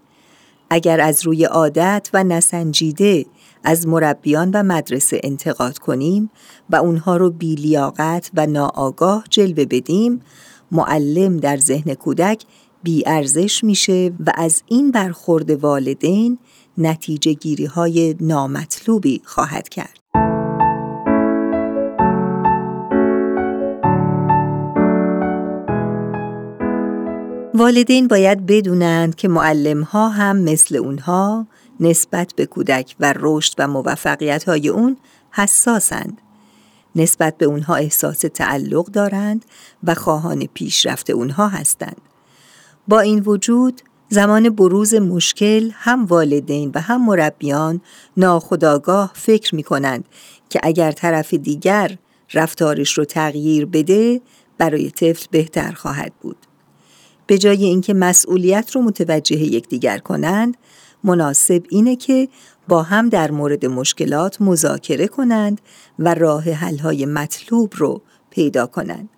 اگر 0.70 1.00
از 1.00 1.26
روی 1.26 1.44
عادت 1.44 2.10
و 2.14 2.24
نسنجیده 2.24 3.26
از 3.64 3.86
مربیان 3.86 4.50
و 4.54 4.62
مدرسه 4.62 5.20
انتقاد 5.22 5.78
کنیم 5.78 6.30
و 6.70 6.76
اونها 6.76 7.16
رو 7.16 7.30
بیلیاقت 7.30 8.30
و 8.34 8.46
ناآگاه 8.46 9.24
جلوه 9.30 9.64
بدیم، 9.64 10.20
معلم 10.72 11.36
در 11.36 11.56
ذهن 11.56 11.94
کودک 11.94 12.42
ارزش 13.06 13.64
میشه 13.64 14.12
و 14.26 14.32
از 14.34 14.62
این 14.66 14.90
برخورد 14.90 15.50
والدین 15.50 16.38
نتیجه 16.78 17.32
گیری 17.32 17.64
های 17.64 18.16
نامطلوبی 18.20 19.22
خواهد 19.24 19.68
کرد. 19.68 19.98
والدین 27.54 28.08
باید 28.08 28.46
بدونند 28.46 29.14
که 29.14 29.28
معلم 29.28 29.82
ها 29.82 30.08
هم 30.08 30.36
مثل 30.36 30.76
اونها 30.76 31.46
نسبت 31.80 32.32
به 32.36 32.46
کودک 32.46 32.96
و 33.00 33.14
رشد 33.16 33.54
و 33.58 33.68
موفقیت 33.68 34.44
های 34.44 34.68
اون 34.68 34.96
حساسند. 35.30 36.20
نسبت 36.96 37.38
به 37.38 37.46
اونها 37.46 37.74
احساس 37.74 38.18
تعلق 38.18 38.86
دارند 38.86 39.44
و 39.84 39.94
خواهان 39.94 40.46
پیشرفت 40.54 41.10
اونها 41.10 41.48
هستند. 41.48 42.00
با 42.88 43.00
این 43.00 43.18
وجود 43.18 43.82
زمان 44.08 44.50
بروز 44.50 44.94
مشکل 44.94 45.70
هم 45.72 46.04
والدین 46.04 46.72
و 46.74 46.80
هم 46.80 47.06
مربیان 47.06 47.80
ناخداگاه 48.16 49.12
فکر 49.14 49.54
می 49.54 49.62
کنند 49.62 50.04
که 50.50 50.60
اگر 50.62 50.92
طرف 50.92 51.34
دیگر 51.34 51.98
رفتارش 52.34 52.98
رو 52.98 53.04
تغییر 53.04 53.66
بده 53.66 54.20
برای 54.58 54.90
طفل 54.90 55.26
بهتر 55.30 55.72
خواهد 55.72 56.12
بود. 56.20 56.36
به 57.26 57.38
جای 57.38 57.64
اینکه 57.64 57.94
مسئولیت 57.94 58.70
رو 58.70 58.82
متوجه 58.82 59.36
یکدیگر 59.36 59.98
کنند، 59.98 60.56
مناسب 61.04 61.62
اینه 61.68 61.96
که 61.96 62.28
با 62.68 62.82
هم 62.82 63.08
در 63.08 63.30
مورد 63.30 63.66
مشکلات 63.66 64.42
مذاکره 64.42 65.08
کنند 65.08 65.60
و 65.98 66.14
راه 66.14 66.50
حل‌های 66.50 67.06
مطلوب 67.06 67.72
رو 67.76 68.02
پیدا 68.30 68.66
کنند. 68.66 69.08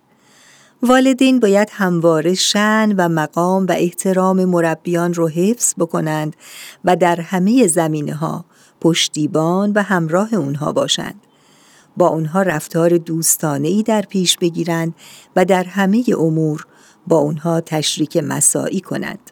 والدین 0.83 1.39
باید 1.39 1.69
همواره 1.71 2.33
شن 2.33 2.93
و 2.97 3.09
مقام 3.09 3.65
و 3.65 3.71
احترام 3.71 4.45
مربیان 4.45 5.13
رو 5.13 5.27
حفظ 5.27 5.73
بکنند 5.77 6.35
و 6.85 6.95
در 6.95 7.21
همه 7.21 7.67
زمینه 7.67 8.13
ها 8.13 8.45
پشتیبان 8.81 9.71
و 9.71 9.83
همراه 9.83 10.33
اونها 10.33 10.71
باشند. 10.71 11.21
با 11.97 12.07
اونها 12.07 12.41
رفتار 12.41 12.97
دوستانه 12.97 13.67
ای 13.67 13.83
در 13.83 14.01
پیش 14.01 14.37
بگیرند 14.37 14.95
و 15.35 15.45
در 15.45 15.63
همه 15.63 16.03
امور 16.17 16.65
با 17.07 17.17
اونها 17.17 17.61
تشریک 17.61 18.17
مساعی 18.17 18.81
کنند. 18.81 19.31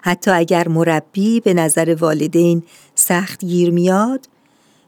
حتی 0.00 0.30
اگر 0.30 0.68
مربی 0.68 1.40
به 1.40 1.54
نظر 1.54 1.96
والدین 2.00 2.62
سخت 2.94 3.44
گیر 3.44 3.70
میاد 3.70 4.28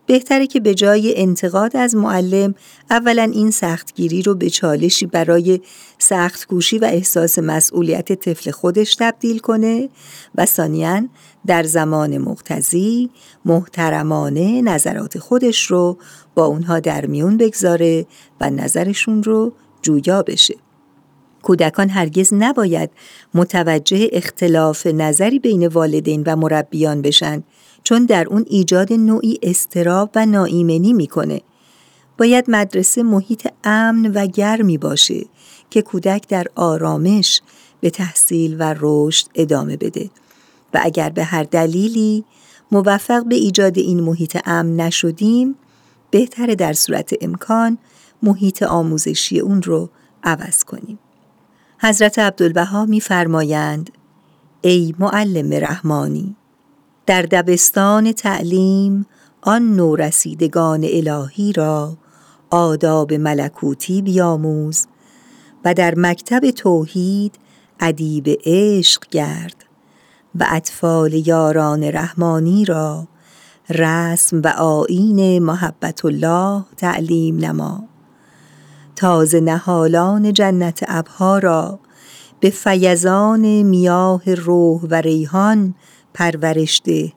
بهتره 0.09 0.47
که 0.47 0.61
به 0.61 0.75
جای 0.75 1.15
انتقاد 1.17 1.77
از 1.77 1.95
معلم 1.95 2.55
اولا 2.91 3.23
این 3.23 3.51
سختگیری 3.51 4.23
رو 4.23 4.35
به 4.35 4.51
چالشی 4.51 5.07
برای 5.07 5.61
سخت 5.99 6.47
کوشی 6.47 6.79
و 6.79 6.85
احساس 6.85 7.39
مسئولیت 7.39 8.13
طفل 8.13 8.51
خودش 8.51 8.95
تبدیل 8.95 9.39
کنه 9.39 9.89
و 10.35 10.47
ثانیا 10.47 11.09
در 11.47 11.63
زمان 11.63 12.19
مقتضی 12.19 13.11
محترمانه 13.45 14.63
نظرات 14.63 15.19
خودش 15.19 15.67
رو 15.67 15.99
با 16.35 16.45
اونها 16.45 16.81
در 16.81 17.07
میون 17.07 17.37
بگذاره 17.37 18.07
و 18.41 18.51
نظرشون 18.51 19.23
رو 19.23 19.53
جویا 19.83 20.23
بشه. 20.23 20.55
کودکان 21.43 21.89
هرگز 21.89 22.35
نباید 22.35 22.91
متوجه 23.35 24.09
اختلاف 24.13 24.87
نظری 24.87 25.39
بین 25.39 25.67
والدین 25.67 26.23
و 26.27 26.37
مربیان 26.37 27.03
بشن 27.03 27.43
چون 27.89 28.05
در 28.05 28.29
اون 28.29 28.45
ایجاد 28.49 28.93
نوعی 28.93 29.39
استراب 29.43 30.11
و 30.15 30.27
ناایمنی 30.27 30.93
می‌کنه. 30.93 31.43
باید 32.19 32.45
مدرسه 32.49 33.03
محیط 33.03 33.49
امن 33.65 34.13
و 34.15 34.27
گرمی 34.27 34.79
باشه 34.79 35.27
که 35.71 35.83
کودک 35.83 36.29
در 36.29 36.47
آرامش 36.55 37.41
به 37.81 37.91
تحصیل 37.91 38.57
و 38.59 38.75
رشد 38.81 39.27
ادامه 39.35 39.77
بده 39.77 40.11
و 40.75 40.81
اگر 40.83 41.11
به 41.11 41.25
هر 41.25 41.43
دلیلی 41.43 42.25
موفق 42.73 43.25
به 43.25 43.35
ایجاد 43.35 43.79
این 43.79 44.01
محیط 44.01 44.39
امن 44.45 44.77
نشدیم 44.77 45.55
بهتره 46.11 46.55
در 46.55 46.73
صورت 46.73 47.15
امکان 47.21 47.79
محیط 48.23 48.63
آموزشی 48.63 49.41
اون 49.41 49.63
رو 49.63 49.91
عوض 50.25 50.65
کنیم. 50.65 50.99
حضرت 51.79 52.19
عبدالبها 52.19 52.87
میفرمایند 52.87 53.91
ای 54.61 54.95
معلم 54.99 55.53
رحمانی 55.53 56.37
در 57.09 57.23
دبستان 57.23 58.13
تعلیم 58.13 59.07
آن 59.43 59.77
نورسیدگان 59.77 60.85
الهی 60.85 61.53
را 61.53 61.97
آداب 62.51 63.13
ملکوتی 63.13 64.03
بیاموز 64.03 64.87
و 65.65 65.75
در 65.75 65.95
مکتب 65.97 66.51
توحید 66.51 67.35
ادیب 67.81 68.39
عشق 68.45 69.03
گرد 69.11 69.65
و 70.35 70.47
اطفال 70.51 71.13
یاران 71.13 71.85
رحمانی 71.85 72.65
را 72.65 73.09
رسم 73.71 74.41
و 74.45 74.49
آین 74.49 75.39
محبت 75.39 76.05
الله 76.05 76.65
تعلیم 76.77 77.37
نما. 77.37 77.85
تازه 78.97 79.41
نهالان 79.41 80.33
جنت 80.33 80.85
ابها 80.89 81.39
را 81.39 81.79
به 82.41 82.51
فیزان 82.51 83.63
میاه 83.63 84.35
روح 84.35 84.81
و 84.83 84.95
ریحان 84.95 85.75
پرورشده 86.19 87.13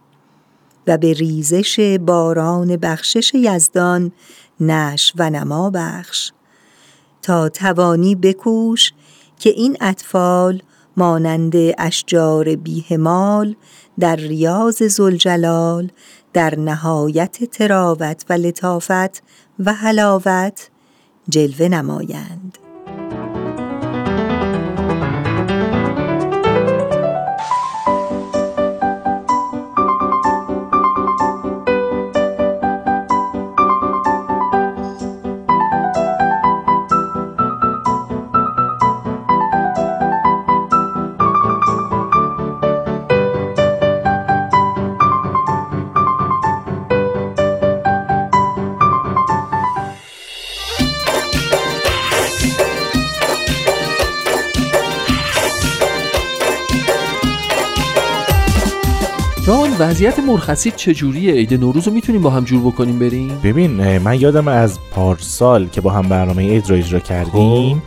و 0.88 0.98
به 0.98 1.14
ریزش 1.14 1.98
باران 2.02 2.78
بخشش 2.78 3.32
یزدان 3.34 4.12
نش 4.60 5.14
و 5.16 5.30
نما 5.30 5.70
بخش. 5.70 6.32
تا 7.22 7.50
توانی 7.50 8.16
بکوش 8.16 8.94
که 9.40 9.50
این 9.50 9.78
اطفال 9.82 10.62
مانند 10.98 11.54
اشجار 11.78 12.56
بیهمال 12.56 13.56
در 14.00 14.16
ریاض 14.16 14.84
زلجلال 14.84 15.92
در 16.34 16.60
نهایت 16.60 17.44
تراوت 17.44 18.26
و 18.30 18.34
لطافت 18.34 19.24
و 19.60 19.74
حلاوت 19.74 20.70
جلوه 21.30 21.68
نمایند. 21.68 22.58
وضعیت 60.02 60.20
مرخصی 60.20 60.72
چجوریه؟ 60.72 61.34
عید 61.34 61.54
نوروز 61.54 61.88
رو 61.88 61.94
می‌تونیم 61.94 62.22
با 62.22 62.30
هم 62.30 62.44
جور 62.44 62.62
بکنیم 62.62 63.00
بریم؟ 63.00 63.40
ببین 63.44 63.98
من 63.98 64.22
یادم 64.22 64.48
از 64.48 64.80
پارسال 64.92 65.68
که 65.68 65.82
با 65.82 65.92
هم 65.92 66.10
برنامه 66.10 66.50
عید 66.50 66.70
رو 66.70 66.76
اجرا 66.76 67.00
کردیم. 67.00 67.76
خب. 67.76 67.78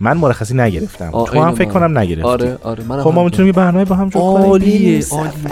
من 0.00 0.16
مرخصی 0.16 0.54
نگرفتم. 0.54 1.10
تو 1.10 1.42
هم 1.42 1.54
فکر 1.54 1.68
کنم 1.68 1.98
نگرفتی. 1.98 2.22
آره 2.22 2.58
آره 2.62 2.84
من 2.84 3.02
خب 3.02 3.12
ما 3.14 3.24
می‌تونیم 3.24 3.46
یه 3.46 3.52
برنامه 3.52 3.84
با 3.84 3.96
هم 3.96 4.08
جور 4.08 4.22
کنیم. 4.22 4.46
عالیه 4.50 5.04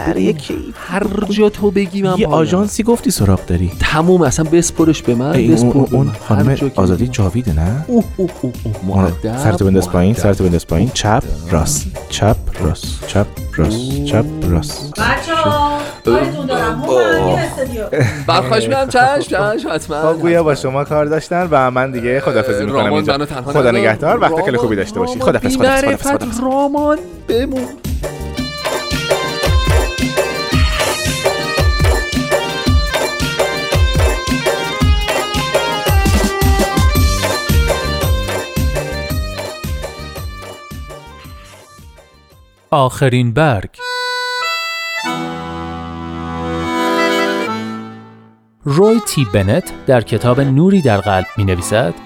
عالیه. 0.06 0.34
هر 0.74 1.06
جا 1.30 1.48
تو 1.48 1.70
بگی 1.70 2.02
من 2.02 2.18
یه 2.18 2.26
آژانسی 2.26 2.82
گفتی 2.82 3.10
سراغ 3.10 3.46
داری. 3.46 3.72
تموم 3.80 4.22
اصلا 4.22 4.50
بسپرش 4.52 5.02
به 5.02 5.14
من 5.14 5.32
بسپر 5.32 5.96
اون 5.96 6.12
خانم 6.28 6.56
آزادی 6.76 7.08
جاویده 7.08 7.52
نه؟ 7.52 7.84
اوه 7.86 8.04
اوه 8.16 8.30
اوه 8.88 9.12
سرتو 9.22 9.64
بنداز 9.64 9.90
پایین 9.90 10.14
سرتو 10.14 10.44
بنداز 10.44 10.66
پایین. 10.66 10.90
چپ 10.94 11.22
راست. 11.50 11.86
چپ 12.08 12.36
راست. 12.60 13.06
چپ 13.06 13.26
راست. 13.56 14.04
چپ 14.04 14.24
راست. 14.48 14.92
بچه‌ها 14.92 15.78
کارتون 16.04 16.46
دارم. 16.46 16.82
برخواش 18.26 18.64
میدم. 18.64 18.88
چشم 18.88 19.20
چشم 19.20 19.68
حتما. 19.74 20.12
خب 20.12 20.20
گویا 20.20 20.42
با 20.42 20.54
شما 20.54 20.84
کار 20.84 21.04
داشتن 21.04 21.48
و 21.50 21.70
من 21.70 21.90
دیگه 21.90 22.20
خدافظی 22.20 22.64
می‌کنم 22.64 22.92
اینجا. 22.92 23.26
خدا 23.44 23.70
نگهدار. 23.70 24.18
خیلی 24.44 24.56
خوبی 24.56 24.76
داشته 24.76 25.00
باشی. 25.00 25.20
خدافظ 25.20 25.56
خدافظ 25.56 26.02
خدافظ. 26.02 26.40
رامان 26.40 26.98
بمون. 27.28 27.68
آخرین 42.70 43.32
برگ. 43.32 43.70
روی 48.64 49.00
تی 49.00 49.26
بنت 49.34 49.72
در 49.86 50.00
کتاب 50.00 50.40
نوری 50.40 50.82
در 50.82 50.96
قلب 51.00 51.26
می 51.36 51.44
نویسد 51.44 52.05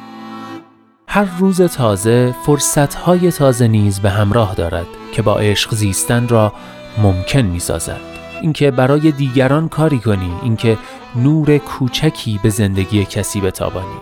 هر 1.12 1.26
روز 1.38 1.62
تازه 1.62 2.34
فرصتهای 2.46 3.32
تازه 3.32 3.68
نیز 3.68 4.00
به 4.00 4.10
همراه 4.10 4.54
دارد 4.54 4.86
که 5.12 5.22
با 5.22 5.36
عشق 5.36 5.74
زیستن 5.74 6.28
را 6.28 6.52
ممکن 6.98 7.40
می 7.40 7.58
سازد. 7.60 8.00
اینکه 8.42 8.70
برای 8.70 9.12
دیگران 9.12 9.68
کاری 9.68 9.98
کنی 9.98 10.32
اینکه 10.42 10.78
نور 11.16 11.58
کوچکی 11.58 12.40
به 12.42 12.50
زندگی 12.50 13.04
کسی 13.04 13.40
بتابانی 13.40 14.00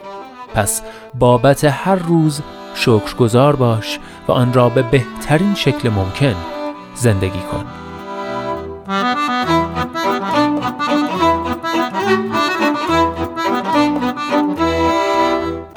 پس 0.55 0.83
بابت 1.19 1.65
هر 1.65 1.97
روز 1.97 2.41
شکرگزار 2.75 3.57
باش 3.57 3.99
و 4.29 4.33
آن 4.33 4.53
را 4.53 4.69
به 4.69 4.83
بهترین 4.83 5.55
شکل 5.55 5.91
ممکن 5.91 6.35
زندگی 6.95 7.43
کن 7.53 7.65